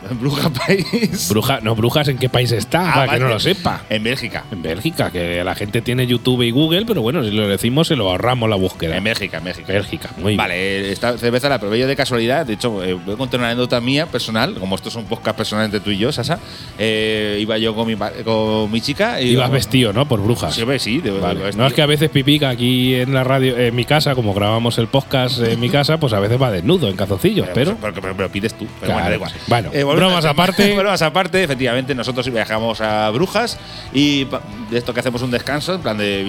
[0.20, 1.28] Bruja País.
[1.30, 3.18] Bruja, no, Brujas en qué país está, Ah, para vale.
[3.18, 3.82] que no lo sepa.
[3.90, 4.44] En Bélgica.
[4.50, 7.96] En Bélgica, que la gente tiene YouTube y Google, pero bueno, si lo decimos se
[7.96, 8.96] lo ahorramos la búsqueda.
[8.96, 9.72] En Bélgica, en Bélgica.
[9.72, 10.36] Bélgica, muy bien.
[10.38, 12.46] Vale, eh, esta cerveza la probé yo de casualidad.
[12.46, 14.54] De hecho, eh, voy a contar una anécdota mía personal.
[14.54, 16.38] Como esto es un podcast personal entre tú y yo, Sasa.
[16.78, 19.20] eh, iba yo con mi, con mi chica.
[19.20, 20.06] Y Ibas vestido, ¿no?
[20.08, 20.54] Por Brujas.
[20.54, 20.98] Sí, sí.
[21.00, 21.40] de- Vale.
[21.40, 24.32] de- No es que a veces Pipica aquí en la radio, en mi casa, como
[24.34, 27.76] grabamos el podcast en mi casa, pues a veces va desnudo, en calzoncillos, pero.
[27.80, 28.66] Pero, pero, pero pides tú.
[28.80, 29.32] Pero Claro, bueno, da igual.
[29.48, 30.74] bueno, bromas aparte.
[30.76, 33.58] bromas aparte, efectivamente, nosotros viajamos a Brujas
[33.92, 34.24] y
[34.70, 36.22] de esto que hacemos un descanso, en plan de,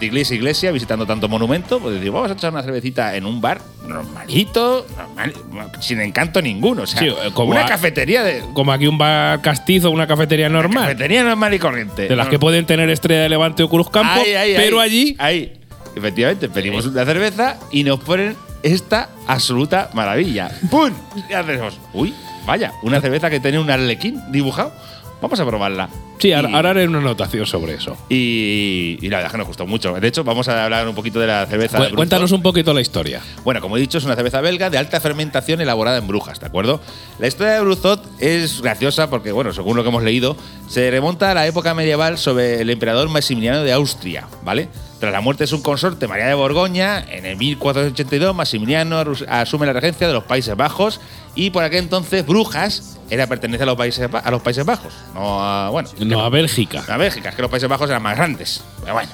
[0.00, 3.60] iglesia iglesia, visitando tanto monumento, pues decimos, vamos a echar una cervecita en un bar
[3.86, 5.32] normalito, normal,
[5.80, 6.82] sin encanto ninguno.
[6.82, 8.42] O sea, Sí, eh, como una a- cafetería de.
[8.52, 10.84] Como aquí un bar castizo, una cafetería normal.
[10.84, 12.08] Cafetería normal y corriente.
[12.08, 14.88] de las que pueden tener Estrella de Levante o Cruz Campo, Ahí, ahí, pero ahí,
[14.90, 15.16] allí.
[15.18, 15.52] Ahí.
[15.96, 20.50] Efectivamente, pedimos una cerveza y nos ponen esta absoluta maravilla.
[20.70, 20.92] ¡Pum!
[21.28, 21.78] Y hacemos.
[21.92, 22.14] Uy,
[22.48, 24.72] vaya, una cerveza que tiene un arlequín dibujado.
[25.20, 25.88] Vamos a probarla.
[26.20, 27.96] Sí, Y- ahora haré una anotación sobre eso.
[28.08, 29.92] Y, y la verdad es que nos gustó mucho.
[29.98, 31.76] De hecho, vamos a hablar un poquito de la cerveza.
[31.90, 31.96] Cu-.
[31.96, 33.20] Cuéntanos un poquito la historia.
[33.44, 36.46] Bueno, como he dicho, es una cerveza belga de alta fermentación elaborada en Brujas, ¿de
[36.46, 36.80] acuerdo?
[37.18, 40.36] La historia de Bruzot es graciosa porque, bueno, según lo que hemos leído,
[40.68, 44.68] se remonta a la época medieval sobre el emperador Maximiliano de Austria, ¿vale?
[45.00, 49.72] Tras la muerte de su consorte María de Borgoña, en el 1482 Maximiliano asume la
[49.72, 51.00] regencia de los Países Bajos
[51.36, 55.40] y por aquel entonces Brujas era pertenece a los Países, a los Países Bajos, no
[55.40, 56.82] a, bueno, No, a Bélgica.
[56.88, 58.62] a Bélgica, es que los Países Bajos eran más grandes.
[58.80, 59.10] Pero bueno.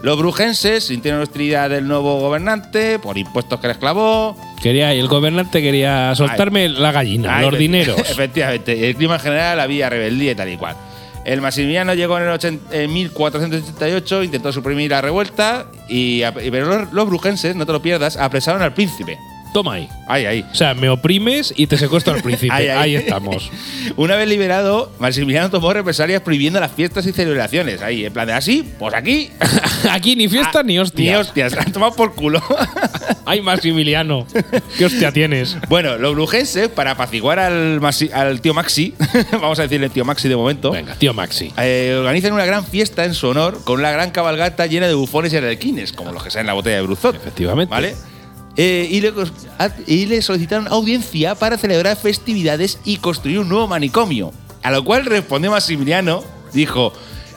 [0.00, 4.36] Los brujenses sintieron hostilidad del nuevo gobernante por impuestos que les clavó.
[4.62, 7.98] Quería, y el gobernante quería soltarme la gallina, Ay, los dineros.
[8.08, 8.88] Efectivamente.
[8.88, 10.76] El clima en general había rebeldía y tal y cual.
[11.28, 16.90] El Maximiliano llegó en el 80 en 1488, intentó suprimir la revuelta, y, pero los,
[16.94, 19.18] los brujenses, no te lo pierdas, apresaron al príncipe.
[19.52, 19.88] Toma ahí.
[20.06, 20.44] Ahí, ahí.
[20.50, 22.52] O sea, me oprimes y te secuestro al príncipe.
[22.54, 22.78] Ahí, ahí.
[22.78, 22.94] ahí.
[22.96, 23.50] estamos.
[23.96, 27.80] Una vez liberado, Maximiliano tomó represalias prohibiendo las fiestas y celebraciones.
[27.82, 29.30] Ahí, en plan de así, pues aquí.
[29.90, 31.12] Aquí ni fiesta Ah, ni hostia.
[31.12, 32.42] Ni hostias, han tomado por culo.
[33.24, 34.26] Ay, Maximiliano.
[34.76, 35.56] ¿Qué hostia tienes?
[35.68, 38.94] Bueno, los brujenses, para apaciguar al, Maxi- al tío Maxi,
[39.32, 41.52] vamos a decirle tío Maxi de momento, Venga, tío Maxi.
[41.58, 45.32] eh, organizan una gran fiesta en su honor con una gran cabalgata llena de bufones
[45.32, 47.14] y arlequines, como los que salen en la botella de Bruzot.
[47.16, 47.70] Efectivamente.
[47.70, 47.94] ¿Vale?
[48.60, 49.12] Eh, y, le,
[49.86, 54.32] y le solicitaron audiencia para celebrar festividades y construir un nuevo manicomio.
[54.64, 56.92] A lo cual respondió Maximiliano, dijo.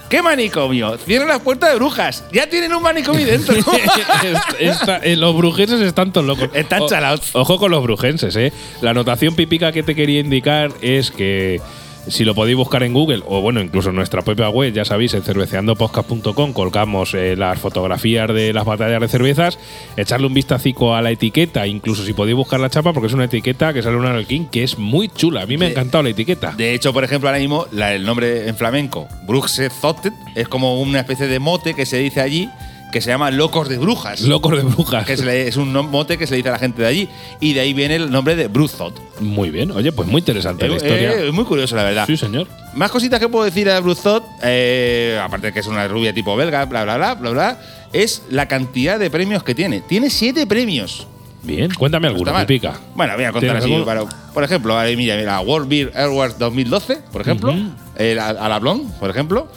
[0.10, 0.98] ¿Qué manicomio?
[0.98, 2.26] Cierren las puertas de brujas.
[2.34, 3.56] Ya tienen un manicomio dentro.
[4.60, 6.50] Esta- eh, los brujenses están todos locos.
[6.54, 7.30] Están chalaos.
[7.34, 8.52] Ojo con los brujenses, ¿eh?
[8.82, 11.62] La anotación pipica que te quería indicar es que
[12.08, 15.14] si lo podéis buscar en Google o bueno, incluso en nuestra propia web, ya sabéis,
[15.14, 19.60] en cerveceandopodcast.com colgamos eh, las fotografías de las batallas de cervezas,
[19.98, 23.26] echarle un vistacico a la etiqueta, incluso si podéis buscar la chapa porque es una
[23.26, 25.44] etiqueta que sale un arlequín que es muy chula.
[25.44, 26.52] A mí me ha encantado la etiqueta.
[26.58, 31.00] De hecho, por ejemplo, ahora mismo la- el nombre en flamenco, Bruxezotet, es como una
[31.00, 32.50] especie de mote que se dice allí
[32.92, 34.22] que se llama Locos de Brujas.
[34.22, 35.06] Locos de brujas.
[35.06, 37.10] que le- es un mote que se le dice a la gente de allí.
[37.40, 38.94] Y de ahí viene el nombre de Bruthot.
[39.22, 39.72] Muy bien.
[39.72, 41.14] Oye, pues muy interesante la Eh, historia.
[41.14, 42.06] eh, muy curioso, la verdad.
[42.06, 42.48] sí, señor.
[42.74, 46.36] Más cositas que puedo decir a Bruthot, eh, aparte de que es una rubia tipo
[46.36, 47.60] belga, bla, bla, bla, bla, bla,
[47.94, 49.82] es la cantidad de premios que tiene.
[49.82, 51.08] Tiene siete premios.
[51.44, 51.72] Bien.
[51.74, 52.46] Cuéntame alguna, mal.
[52.46, 52.80] pica.
[52.94, 53.84] Bueno, voy a contar ¿Tienes así.
[53.86, 57.52] para- por ejemplo, ahí mira, mira, World Beer Awards 2012, por ejemplo.
[57.98, 59.48] El- a, a la Blonde, por ejemplo.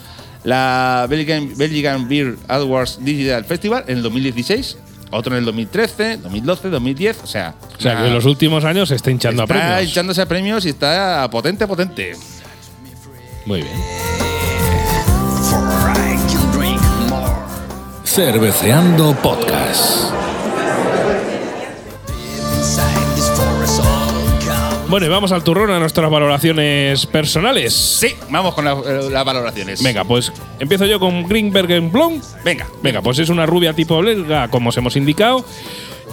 [0.45, 4.77] La Belgian, Belgian Beer Awards Digital Festival en el 2016.
[5.11, 7.21] Otro en el 2013, 2012, 2010.
[7.23, 9.89] O sea, O sea, que en los últimos años se está hinchando está a premios.
[9.89, 12.17] hinchándose a premios y está potente, potente.
[13.47, 13.75] Muy bien.
[18.05, 20.24] Cerveceando Podcast.
[24.95, 27.75] Bueno, y vamos al turrón a nuestras valoraciones personales.
[27.75, 29.83] Sí, vamos con la- eh, las valoraciones.
[29.83, 32.25] Venga, pues empiezo yo con Greenbergen Blonde.
[32.45, 35.45] Venga, Venga, pues es una rubia tipo belga, como os hemos indicado.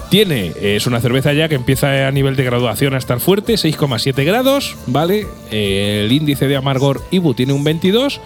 [0.10, 4.24] Tiene, es una cerveza ya que empieza a nivel de graduación a estar fuerte, 6,7
[4.26, 5.28] grados, ¿vale?
[5.52, 8.20] Eh, el índice de amargor IBU tiene un 22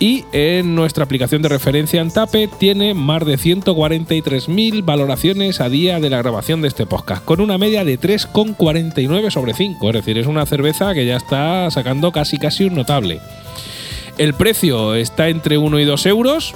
[0.00, 5.98] y en nuestra aplicación de referencia en TAPE tiene más de 143.000 valoraciones a día
[5.98, 10.18] de la grabación de este podcast, con una media de 3,49 sobre 5, es decir,
[10.18, 13.20] es una cerveza que ya está sacando casi casi un notable.
[14.18, 16.54] El precio está entre 1 y 2 euros,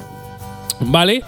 [0.81, 1.23] ¿vale?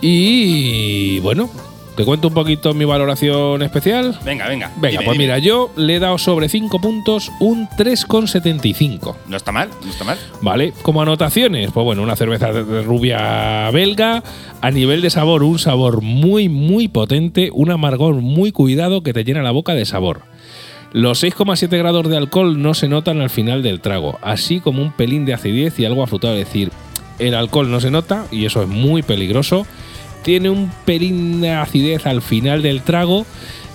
[0.00, 1.50] Y bueno,
[1.96, 4.18] te cuento un poquito mi valoración especial.
[4.24, 4.70] venga, venga.
[4.76, 5.24] Venga, Dime, pues dime.
[5.24, 9.14] mira, yo le he dado sobre 5 puntos un 3,75.
[9.28, 10.18] No está mal, no está mal.
[10.40, 10.72] ¿Vale?
[10.82, 14.22] Como anotaciones, pues bueno, una cerveza de- de rubia belga,
[14.60, 19.24] a nivel de sabor, un sabor muy, muy potente, un amargor muy cuidado que te
[19.24, 20.22] llena la boca de sabor.
[20.92, 24.92] Los 6,7 grados de alcohol no se notan al final del trago, así como un
[24.92, 26.70] pelín de acidez y algo afrutado, es decir,
[27.18, 29.66] el alcohol no se nota y eso es muy peligroso.
[30.22, 33.26] Tiene un pelín de acidez al final del trago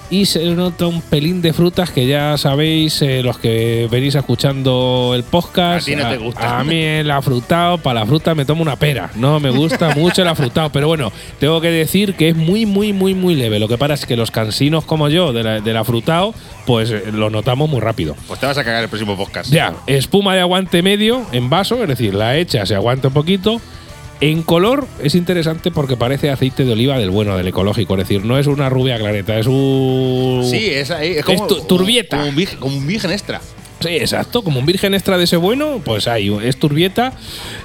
[0.10, 5.12] y se nota un pelín de frutas que ya sabéis, eh, los que venís escuchando
[5.14, 5.82] el podcast.
[5.82, 6.60] A ti no te gusta.
[6.60, 9.10] A mí el afrutado, para la fruta me tomo una pera.
[9.16, 12.94] No me gusta mucho el afrutado, pero bueno, tengo que decir que es muy, muy,
[12.94, 13.60] muy, muy leve.
[13.60, 16.34] Lo que pasa es que los cansinos como yo de la- del afrutado,
[16.66, 18.16] pues eh, lo notamos muy rápido.
[18.30, 19.52] Pues te vas a cagar el próximo podcast.
[19.52, 23.60] Ya, espuma de aguante medio en vaso, es decir, la hecha se aguanta un poquito.
[24.20, 27.94] En color es interesante porque parece aceite de oliva del bueno, del ecológico.
[27.94, 30.44] Es decir, no es una rubia clareta, es un.
[30.50, 31.44] Sí, es, ahí, es como.
[31.44, 32.18] Es tu- turbieta.
[32.18, 33.42] Como un, virgen, como un virgen extra.
[33.80, 34.42] Sí, exacto.
[34.42, 37.14] Como un virgen extra de ese bueno, pues hay, es turbieta.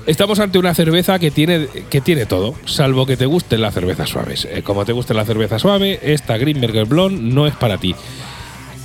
[0.06, 4.10] Estamos ante una cerveza que tiene, que tiene todo, salvo que te gusten las cervezas
[4.10, 4.44] suaves.
[4.44, 7.94] Eh, como te guste la cerveza suave, esta Greenberger Blonde no es para ti.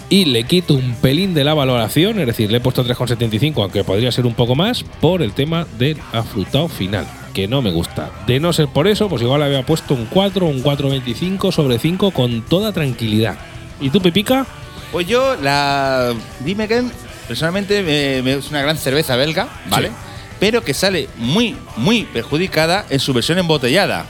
[0.10, 3.84] Y le quito un pelín de la valoración, es decir, le he puesto 3,75, aunque
[3.84, 7.06] podría ser un poco más, por el tema del afrutado final,
[7.38, 8.10] que no me gusta.
[8.26, 11.52] De no ser por eso, pues igual le había puesto un 4 o un 4,25
[11.52, 13.38] sobre 5 con toda tranquilidad.
[13.80, 14.48] ¿Y tú, Pepica?
[14.92, 16.92] Pues yo, la Dimeken,
[17.28, 19.90] personalmente me- me- es una gran cerveza belga, ¿vale?
[19.90, 19.94] Sí.
[20.40, 24.08] Pero que sale muy, muy perjudicada en su versión embotellada.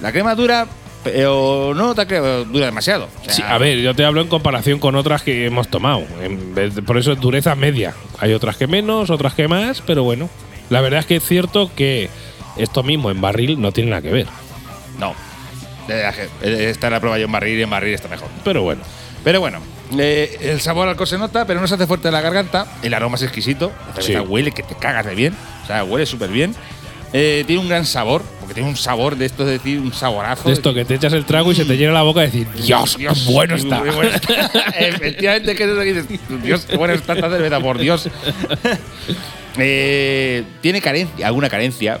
[0.00, 0.68] La crema dura,
[1.02, 3.08] pero no la crema dura demasiado.
[3.20, 6.04] O sea, Sí, a ver, yo te hablo en comparación con otras que hemos tomado.
[6.22, 7.94] En vez de- por eso es dureza media.
[8.20, 10.28] Hay otras que menos, otras que más, pero bueno.
[10.70, 12.08] La verdad es que es cierto que
[12.56, 14.26] esto mismo en barril no tiene nada que ver.
[14.98, 15.14] No.
[15.86, 18.28] De verdad que Esta la prueba yo en barril y en barril está mejor.
[18.44, 18.82] Pero bueno.
[19.24, 19.58] Pero bueno,
[19.98, 22.66] eh, el sabor al alcohol se nota, pero no se hace fuerte en la garganta.
[22.82, 23.72] El aroma es exquisito.
[23.96, 24.14] La Sí.
[24.16, 25.34] huele que te cagas de bien.
[25.64, 26.54] O sea, huele súper bien.
[27.12, 30.48] Eh, tiene un gran sabor, porque tiene un sabor de esto, es decir, un saborazo.
[30.48, 32.46] De esto que te echas el trago y se te llena la boca de decir,
[32.52, 33.80] Dios, qué bueno está.
[33.80, 34.50] Bueno está.
[34.78, 36.06] Efectivamente, que dices,
[36.42, 38.08] Dios, qué buena está esta cerveza, por Dios.
[39.58, 41.98] Eh, tiene carencia, alguna carencia.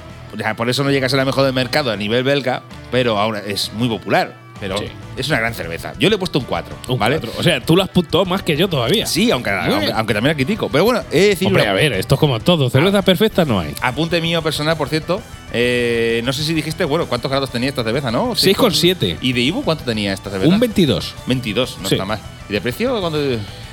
[0.56, 3.40] Por eso no llega a ser la mejor del mercado a nivel belga, pero ahora
[3.46, 4.34] es muy popular.
[4.60, 4.86] Pero Sí.
[5.16, 5.92] es una gran cerveza.
[6.00, 7.20] Yo le he puesto un 4, Un ¿vale?
[7.38, 9.06] O sea, tú lo has puntado más que yo todavía.
[9.06, 10.68] Sí, aunque, aunque, también la critico.
[10.68, 12.68] Pero bueno, he de decir Hombre, una- a ver, esto es como todo.
[12.68, 13.72] Cervezas perfectas no hay.
[13.82, 15.22] Apunte mío personal, por cierto.
[15.52, 18.34] eh, no sé si dijiste, bueno, ¿cuántos grados tenía esta cerveza, no?
[18.34, 19.16] 6,7.
[19.22, 20.52] ¿Y de Ibu cuánto tenía esta cerveza?
[20.52, 21.14] Un 22.
[21.26, 21.94] 22, no Sí.
[21.94, 22.18] está mal.
[22.50, 23.00] ¿Y de precio?
[23.00, 23.18] ¿Cuánto?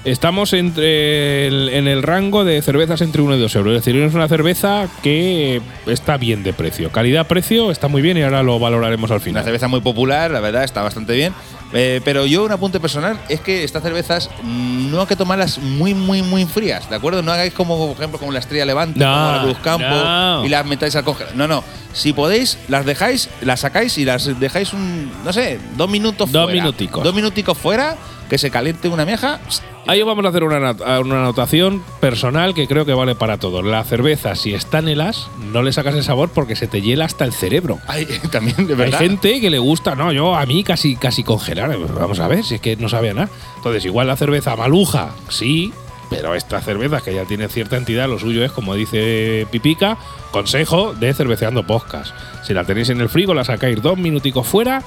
[0.05, 3.75] Estamos entre el- en el rango de cervezas entre 1 y 2 euros.
[3.75, 6.91] Es decir, es una cerveza que está bien de precio.
[6.91, 9.43] Calidad-precio está muy bien y ahora lo valoraremos al Una final.
[9.43, 11.33] cerveza muy popular, la verdad, está bastante bien.
[11.73, 15.95] Eh, pero yo un apunte personal es que estas cervezas no hay que tomarlas muy,
[15.95, 17.23] muy, muy frías, ¿de acuerdo?
[17.23, 20.45] No hagáis como, por ejemplo, como la Estrella Levante, No, como la Cruz Campo no.
[20.45, 21.35] y las metáis al congelador.
[21.35, 21.63] No, no.
[21.93, 26.43] Si podéis, las dejáis, las sacáis y las dejáis un, no sé, dos minutos Dos
[26.45, 26.61] fuera.
[26.61, 27.03] minuticos.
[27.03, 27.95] Dos minuticos fuera,
[28.29, 29.39] que se caliente una meja
[29.87, 33.63] Ahí vamos a hacer una, una anotación personal que creo que vale para todos.
[33.63, 36.81] La cerveza, si está en el as, no le sacas el sabor porque se te
[36.81, 37.77] hiela hasta el cerebro.
[37.85, 38.99] Ay, también, de verdad.
[38.99, 41.77] Hay gente que le gusta, no, yo a mí casi casi congelar.
[41.77, 43.29] Vamos a ver, si es que no sabía nada.
[43.57, 45.71] Entonces, igual la cerveza maluja, sí,
[46.09, 49.99] pero esta cerveza que ya tiene cierta entidad, lo suyo es, como dice Pipica,
[50.31, 52.11] consejo de cerveceando podcast.
[52.43, 54.81] Si la tenéis en el frigo, la sacáis dos minuticos fuera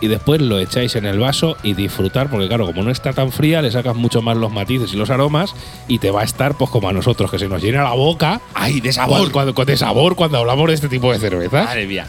[0.00, 3.32] y después lo echáis en el vaso y disfrutar, porque claro, como no está tan
[3.32, 5.54] fría, le sacas mucho más los matices y los aromas
[5.88, 8.40] y te va a estar pues como a nosotros, que se nos llena la boca.
[8.54, 9.30] Ay, de sabor.
[9.32, 11.64] cuando- de sabor cuando hablamos de este tipo de cervezas.
[11.66, 12.06] Madre mía.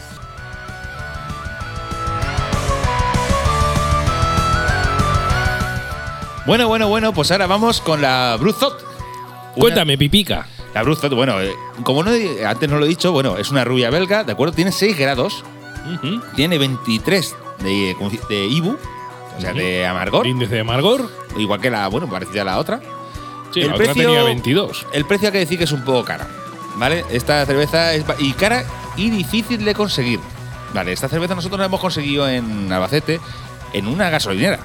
[6.45, 8.83] Bueno, bueno, bueno, pues ahora vamos con la Bruzot.
[9.55, 10.47] Cuéntame, Pipica.
[10.73, 11.51] La Bruzot, bueno, eh,
[11.83, 12.11] como no,
[12.47, 14.53] antes no lo he dicho, bueno, es una rubia belga, ¿de acuerdo?
[14.53, 15.43] Tiene 6 grados,
[16.35, 17.95] tiene 23 de,
[18.47, 18.77] IBU,
[19.37, 21.09] o sea, de amargor, Índice de amargor.
[21.37, 22.79] igual que la, bueno, parecida a la otra.
[23.53, 24.85] Sí, El la otra precio- tenía 22.
[24.93, 26.27] El precio hay que decir que es un poco cara,
[26.75, 27.03] ¿vale?
[27.09, 28.63] Esta cerveza es y cara
[28.95, 30.19] y difícil de conseguir.
[30.73, 33.19] Vale, esta cerveza nosotros la hemos conseguido en Albacete
[33.73, 34.59] en una gasolinera,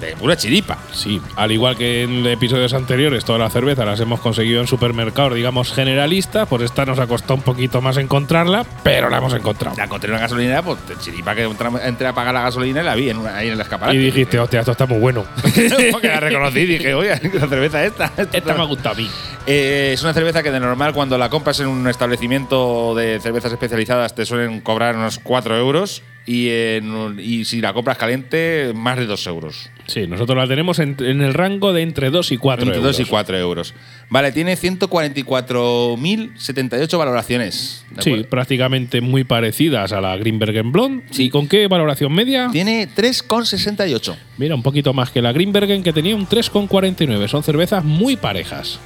[0.00, 0.78] de pura chiripa.
[0.92, 5.34] Sí, al igual que en episodios anteriores, todas las cervezas las hemos conseguido en supermercados,
[5.34, 6.48] digamos, generalistas.
[6.48, 9.76] Por esta nos ha costado un poquito más encontrarla, pero la hemos encontrado.
[9.76, 11.42] La encontré en una gasolinera, pues chiripa que
[11.84, 13.96] entré a pagar la gasolina y la vi en una- ahí en el escaparate.
[13.96, 15.24] Y dijiste, hostia, esto está muy bueno.
[15.92, 18.12] Porque la reconocí y dije, oye, la cerveza esta.
[18.32, 19.10] Esta me ha gustado a mí.
[19.46, 23.52] Eh, es una cerveza que de normal cuando la compras en un establecimiento de cervezas
[23.52, 29.06] especializadas te suelen cobrar unos 4 euros y, en si la compras caliente más de
[29.06, 29.70] 2 euros.
[29.86, 32.96] Sí, nosotros la tenemos en, en el rango de entre 2 y 4 Entre euros.
[32.98, 33.72] 2 y 4 euros.
[34.10, 37.84] Vale, tiene 144.078 valoraciones.
[37.90, 38.28] ¿de Sí, acuerdo?
[38.30, 41.04] prácticamente muy parecidas a la Greenbergen Blonde.
[41.16, 42.48] ¿Y con qué valoración media?
[42.50, 44.16] Tiene 3,68.
[44.38, 47.28] Mira, un poquito más que la Greenbergen, que tenía un 3,49.
[47.28, 48.78] Son cervezas muy parejas.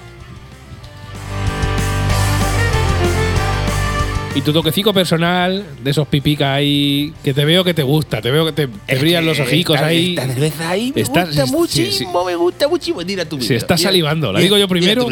[4.33, 8.31] Y tu toquecico personal, de esos pipicas ahí, que te veo que te gusta, te
[8.31, 10.11] veo que te, te brillan los ojicos esta, ahí.
[10.17, 13.05] Esta cerveza ahí me Está- gusta sí, muchísimo, me gusta muchísimo.
[13.05, 14.33] Tira tu Se está salivando.
[14.33, 15.07] ¿La digo yo primero?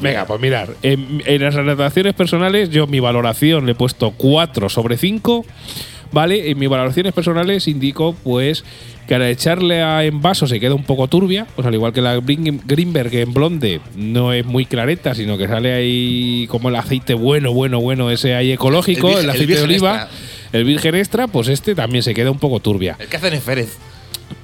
[0.00, 0.70] Venga, pues mirar.
[0.82, 5.46] En, en las anotaciones personales, yo mi valoración le he puesto 4 sobre 5.
[6.10, 6.50] ¿Vale?
[6.50, 8.64] En mis valoraciones personales indico, pues,
[9.06, 11.46] que al echarle a en vaso se queda un poco turbia.
[11.54, 15.46] Pues al igual que la Green- Greenberg en blonde no es muy clareta, sino que
[15.46, 19.30] sale ahí como el aceite bueno, bueno, bueno, ese ahí ecológico, El el, virgen- el
[19.30, 19.94] aceite de oliva.
[20.02, 20.18] extra.
[20.52, 23.42] El virgen extra, pues este también se queda un poco turbia El que hacen en
[23.42, 23.76] Férez.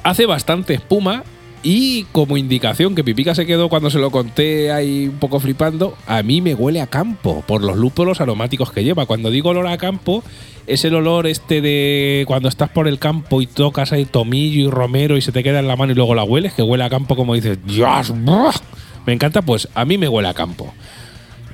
[0.02, 1.22] hace bastante espuma
[1.62, 5.94] y como indicación que Pipica se quedó cuando se lo conté ahí un poco flipando,
[6.06, 9.04] a mí me huele a campo por los lúpulos aromáticos que lleva.
[9.04, 10.24] Cuando digo olor a campo,
[10.66, 14.70] es el olor este de cuando estás por el campo y tocas ahí tomillo y
[14.70, 16.90] romero y se te queda en la mano y luego la hueles, que huele a
[16.90, 18.14] campo como dices, Dios,
[19.04, 20.72] me encanta, pues a mí me huele a campo.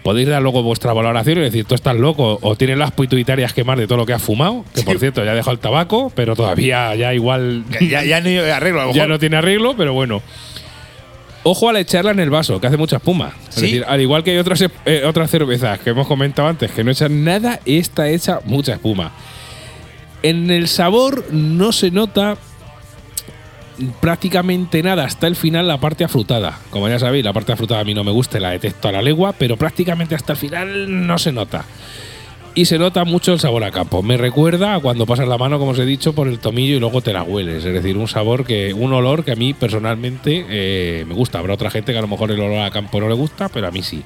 [0.07, 3.77] Podéis dar luego vuestra valoración y decir, tú estás loco o tienes las pituitarias quemar
[3.77, 6.37] de todo lo que has fumado, que por cierto ya ha dejado el tabaco, pero
[6.37, 10.23] todavía ya igual Ya, ya no arreglo, a lo ya no tiene arreglo, pero bueno.
[11.43, 13.33] Ojo al echarla en el vaso, que hace mucha espuma.
[13.49, 16.85] Es decir, al igual que hay otras, eh, otras cervezas que hemos comentado antes que
[16.85, 19.11] no echan nada, esta echa mucha espuma.
[20.23, 22.37] En el sabor no se nota
[24.01, 26.59] prácticamente nada hasta el final la parte afrutada.
[26.71, 29.03] Como ya sabéis, la parte afrutada a mí no me gusta, la detesto a la
[29.03, 31.65] legua, pero prácticamente hasta el final no se nota.
[32.55, 34.03] Y se nota mucho el sabor a campo.
[34.03, 36.81] Me recuerda a cuando pasas la mano, como os he dicho, por el tomillo y
[36.81, 37.63] luego te la hueles.
[37.63, 41.39] Es decir, un sabor que, un olor que a mí personalmente eh, me gusta.
[41.39, 43.69] Habrá otra gente que a lo mejor el olor a campo no le gusta, pero
[43.69, 44.03] a mí sí.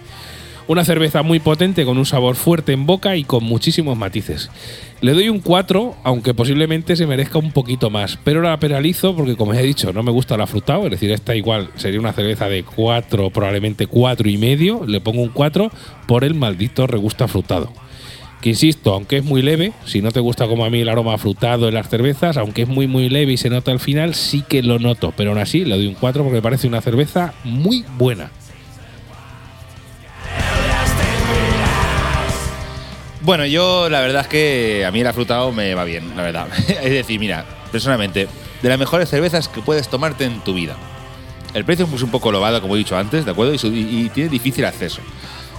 [0.70, 4.52] Una cerveza muy potente con un sabor fuerte en boca y con muchísimos matices.
[5.00, 9.34] Le doy un 4, aunque posiblemente se merezca un poquito más, pero la penalizo porque,
[9.34, 12.48] como he dicho, no me gusta el afrutado, es decir, esta igual sería una cerveza
[12.48, 15.72] de 4, probablemente 4 y medio, le pongo un 4
[16.06, 17.72] por el maldito regusto afrutado.
[18.40, 21.14] Que insisto, aunque es muy leve, si no te gusta como a mí el aroma
[21.14, 24.44] afrutado en las cervezas, aunque es muy muy leve y se nota al final, sí
[24.48, 27.34] que lo noto, pero aún así le doy un 4 porque me parece una cerveza
[27.42, 28.30] muy buena.
[33.22, 36.48] Bueno, yo la verdad es que a mí el afrutado me va bien, la verdad.
[36.68, 38.28] es decir, mira, personalmente,
[38.62, 40.76] de las mejores cervezas que puedes tomarte en tu vida.
[41.52, 43.52] El precio es un poco elevado, como he dicho antes, ¿de acuerdo?
[43.54, 45.02] Y, tiene difícil acceso.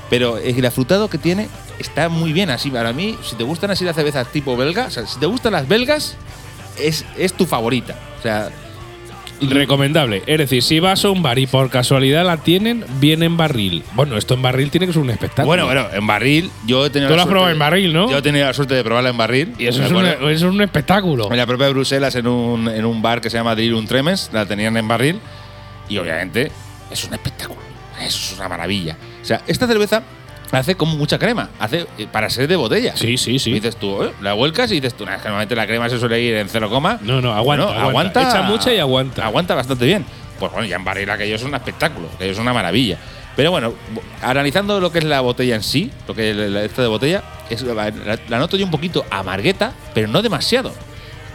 [0.09, 2.49] Pero el afrutado que tiene está muy bien.
[2.49, 5.25] Así, para mí, si te gustan así las cervezas tipo belga, o sea, si te
[5.25, 6.15] gustan las belgas,
[6.79, 7.97] es, es tu favorita.
[8.19, 8.49] O sea,
[9.41, 10.23] Recomendable.
[10.27, 13.83] Es decir, si vas a un bar y por casualidad la tienen, viene en barril.
[13.93, 15.45] Bueno, esto en barril tiene que ser un espectáculo.
[15.47, 17.59] bueno, bueno, en barril, yo he tenido Tú la lo has suerte probado de- en
[17.59, 18.09] barril, ¿no?
[18.11, 19.53] Yo he tenido la suerte de probarla en barril.
[19.57, 20.29] Y eso ¿de es, un, acuerdo?
[20.29, 21.31] es un espectáculo.
[21.31, 24.45] En la propia Bruselas, en un, en un bar que se llama Delirium Tremens, la
[24.45, 25.19] tenían en barril.
[25.89, 26.45] Y obviamente
[26.91, 27.59] Eso es un espectáculo.
[27.99, 28.95] Eso es una maravilla.
[29.21, 30.03] O sea, esta cerveza
[30.59, 31.49] hace como mucha crema.
[31.59, 32.95] Hace eh, para ser de botella.
[32.95, 33.51] Sí, sí, sí.
[33.51, 34.11] Y dices tú, ¿eh?
[34.21, 36.49] la vuelcas y dices tú, "Nah, es que normalmente la crema se suele ir en
[36.49, 36.69] 0,
[37.01, 38.21] No, no, aguanta, Bueno, aguanta.
[38.21, 39.25] Echa mucha y aguanta.
[39.25, 40.05] Aguanta bastante bien.
[40.39, 42.97] Pues bueno, ya en barril aquello es un espectáculo, aquello es una maravilla.
[43.35, 43.73] Pero bueno,
[44.21, 47.61] analizando lo que es la botella en sí, lo que es esta de botella, es,
[47.61, 47.91] la,
[48.27, 50.73] la noto yo un poquito amargueta, pero no demasiado.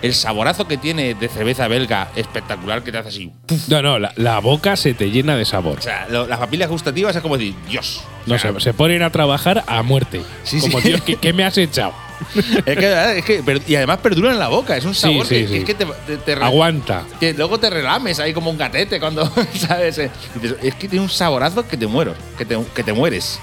[0.03, 3.33] El saborazo que tiene de cerveza belga espectacular que te hace así.
[3.47, 3.69] ¡puf!
[3.69, 5.79] No, no, la, la boca se te llena de sabor.
[5.79, 8.03] O sea, lo- las papilas gustativas es como decir, Dios.
[8.27, 10.21] O No sea, se, se ponen a trabajar a muerte.
[10.45, 10.89] Sí, Como, sí.
[10.91, 11.95] tío, ¿qué, qué me has echado?
[12.35, 15.45] es que, verdad, es que y además perdura en la boca, es un sabor sí,
[15.47, 17.05] que, es que te, te- te re- Aguanta.
[17.21, 19.99] que luego te relames ahí como un gatete cuando, ¿sabes?
[19.99, 23.39] Es que tiene un saborazo que te muero, que te, que te mueres.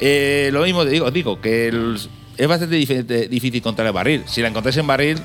[0.00, 1.98] Eh, lo mismo te digo, digo que el-
[2.36, 4.22] es bastante dif- de- difícil encontrar el barril.
[4.26, 5.18] Si la encontráis en barril,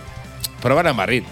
[0.89, 1.23] en barril.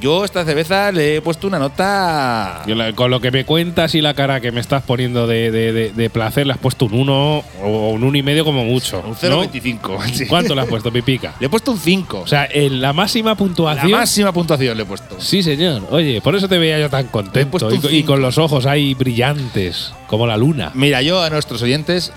[0.00, 2.62] Yo a esta cerveza le he puesto una nota.
[2.66, 5.52] Yo la- con lo que me cuentas y la cara que me estás poniendo de,
[5.52, 8.64] de- de- de placer, le has puesto un 1 o un 1,5 y medio como
[8.64, 8.98] mucho.
[9.06, 9.44] un ¿no?
[9.44, 10.02] 0,25.
[10.12, 10.26] sí.
[10.26, 11.34] ¿Cuánto le has puesto, Pipica?
[11.38, 12.18] Le he puesto un 5.
[12.20, 13.92] O sea, en la máxima la puntuación.
[13.92, 15.20] máxima puntuación le he puesto.
[15.20, 15.82] Sí, señor.
[15.90, 17.70] Oye, por eso te veía yo tan Le he contento.
[17.70, 18.12] Y, un co- y cinco.
[18.14, 20.72] con los ojos ahí brillantes, como la luna.
[20.74, 22.12] Mira, yo a nuestros oyentes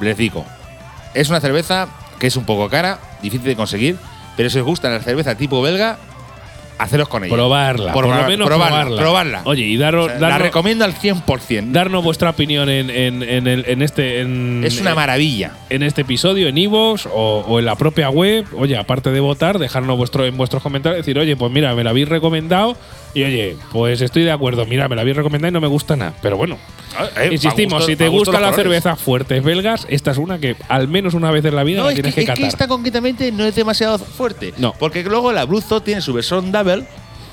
[0.00, 0.44] les digo,
[1.14, 1.86] es una cerveza
[2.18, 3.96] que es un poco cara, difícil de conseguir,
[4.36, 5.98] pero si os gusta la cerveza tipo belga,
[6.78, 7.34] haceros con ella.
[7.34, 7.92] Probarla.
[7.92, 9.00] Por, lo menos probarla, probarla.
[9.02, 9.42] probarla.
[9.44, 11.72] Oye, y O daros, la recomiendo al 100%.
[11.72, 14.22] darnos vuestra opinión en, en- en el- en este.
[14.66, 15.52] es una maravilla.
[15.68, 18.46] en este episodio, en Ivos o, o en la propia web.
[18.56, 21.90] Oye, aparte de votar, dejarnos vuestro, en vuestros comentarios, decir, oye, pues mira, me la
[21.90, 22.76] habéis recomendado.
[23.12, 25.96] Y oye, pues estoy de acuerdo, mira, me la habéis recomendado y no me gusta
[25.96, 26.14] nada.
[26.22, 26.56] Pero bueno,
[27.16, 28.12] Eh, insistimos, gusto- si te las
[28.50, 28.54] colores.
[28.56, 31.84] cervezas fuertes belgas, esta es una que al menos una vez en la vida No,
[31.86, 32.48] la es que, tienes que, es que catar.
[32.48, 34.54] esta concretamente no es demasiado fuerte.
[34.58, 34.74] No.
[34.78, 36.84] Porque luego la Blue Thought tiene su versión double,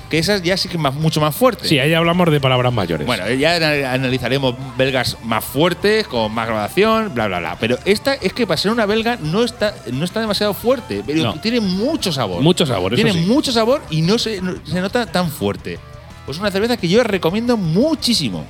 [0.10, 1.68] que esa ya sí que es más- mucho más fuerte.
[1.68, 3.06] Sí, ahí hablamos de palabras mayores.
[3.06, 7.58] Bueno, ya ana- analizaremos belgas más fuertes, con más gradación, bla, bla, bla.
[7.60, 11.24] Pero esta es que para ser una belga no está, no está demasiado fuerte, pero
[11.24, 11.34] No.
[11.42, 12.42] tiene mucho sabor.
[12.42, 13.26] Mucho sabor, eso Tiene sí.
[13.28, 15.80] mucho sabor y no se, no- se nota tan fuerte.
[16.26, 18.46] Pues una cerveza que yo recomiendo muchísimo.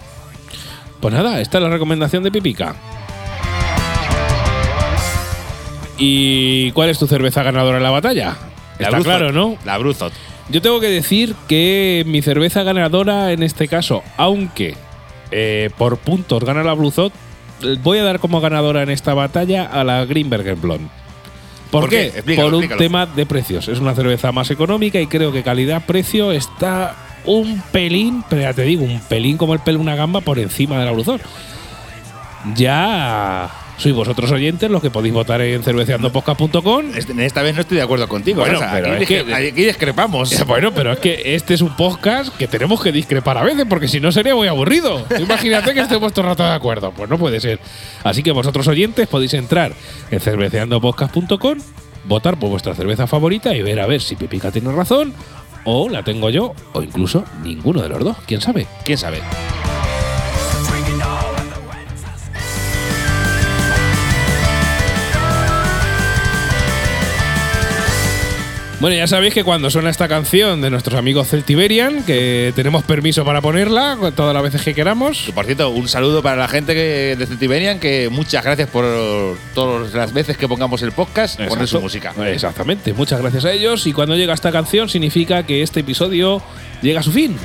[1.00, 2.76] Pues nada, esta es la recomendación de Pipica.
[5.98, 8.36] ¿Y cuál es tu cerveza ganadora en la batalla?
[8.78, 9.32] Está Blue claro.
[9.32, 9.58] ¿no?
[9.66, 10.14] La Thought.
[10.50, 14.76] Yo tengo que decir que mi cerveza ganadora en este caso, aunque
[15.32, 17.14] eh, por puntos gana la Blue Thought,
[17.84, 20.88] voy a dar como ganadora en esta batalla a la Greenberger Blonde.
[21.72, 22.08] ¿Por, ¿Por qué?
[22.08, 22.80] Explícalo, por un explícalo.
[22.80, 23.68] tema de precios.
[23.68, 26.96] Es una cerveza más económica y creo que calidad-precio está
[27.26, 30.40] un pelín, pero ya te digo, un pelín como el pelo de una gamba por
[30.40, 31.22] encima de la Thought.
[32.56, 37.78] Ya sois vosotros oyentes los que podéis votar en cerveceandopodcast.com Este- Esta vez no estoy
[37.78, 38.42] de acuerdo contigo.
[38.42, 40.36] Bueno, o sea, pero aquí, es que- aquí discrepamos.
[40.48, 43.88] Bueno, pero es que este es un podcast que tenemos que discrepar a veces, porque
[43.88, 45.06] si no sería muy aburrido.
[45.20, 46.92] Imagínate que estemos todo el rato de acuerdo.
[46.92, 47.60] Pues no puede ser.
[48.04, 49.74] Así que vosotros oyentes podéis entrar
[50.10, 51.58] en cerveceandopodcast.com,
[52.06, 55.14] votar por vuestra cerveza favorita y ver a ver si Pipica tiene razón,
[55.66, 58.18] o la tengo yo, o incluso ninguno de los dos.
[58.26, 58.66] ¿Quién sabe?
[58.86, 59.20] ¿Quién sabe?
[68.80, 73.26] Bueno, ya sabéis que cuando suena esta canción de nuestros amigos Celtiberian, que tenemos permiso
[73.26, 75.28] para ponerla todas las veces que queramos.
[75.28, 78.86] Y por cierto, un saludo para la gente que, de Celtiberian, que muchas gracias por
[79.56, 81.82] todas las veces que pongamos el podcast, poner su Exacto.
[81.82, 82.14] música.
[82.28, 83.88] Exactamente, muchas gracias a ellos.
[83.88, 86.44] Y cuando llega esta canción, significa que este episodio
[86.84, 87.36] llega a su fin.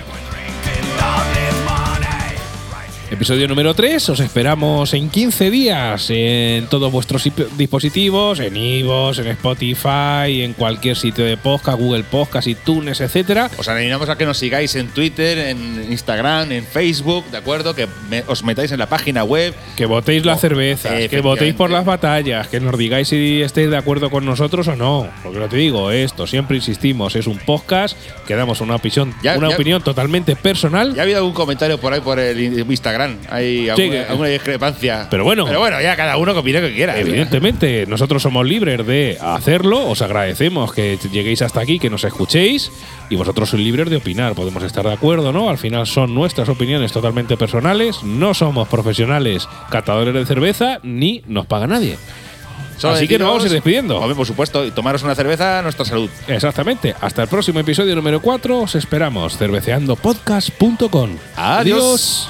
[3.23, 7.23] Episodio número 3, os esperamos en 15 días en todos vuestros
[7.57, 13.49] dispositivos, en Ivos, en Spotify, en cualquier sitio de podcast, Google Podcast, iTunes, etcétera.
[13.59, 17.77] Os animamos a que nos sigáis en Twitter, en Instagram, en Facebook, ¿de acuerdo?
[17.77, 19.55] Que me- os metáis en la página web.
[19.77, 23.71] Que votéis la Oh, cerveza, que votéis por las batallas, que nos digáis si estáis
[23.71, 25.09] de acuerdo con nosotros o no.
[25.23, 27.97] Porque lo te digo, esto siempre insistimos, es un podcast
[28.27, 30.93] que damos una opinión, Ya- una ya- opinión totalmente personal.
[30.97, 33.12] Ya ha habido algún comentario por ahí por el Instagram.
[33.31, 35.07] Hay alguna, discrepancia.
[35.11, 35.47] Pero bueno.
[35.47, 36.99] Pero bueno, ya cada uno que opine lo que quiera.
[36.99, 42.71] Evidentemente, nosotros somos libres de hacerlo, os agradecemos que lleguéis hasta aquí, que nos escuchéis
[43.11, 45.51] y vosotros sois libres de opinar, podemos estar de acuerdo, ¿no?
[45.51, 51.47] Al final son nuestras opiniones totalmente personales, no somos profesionales catadores de cerveza ni nos
[51.47, 51.97] paga nadie.
[52.79, 53.99] Solo Así que nos vamos a ir despidiendo.
[53.99, 56.11] hombre, por supuesto, y tomaros una cerveza a nuestra salud.
[56.27, 56.97] Exactamente.
[57.01, 58.59] Hasta el próximo episodio número 4.
[58.59, 59.37] Os esperamos.
[59.39, 61.11] Cerveceandopodcast.com.
[61.37, 62.29] Adiós.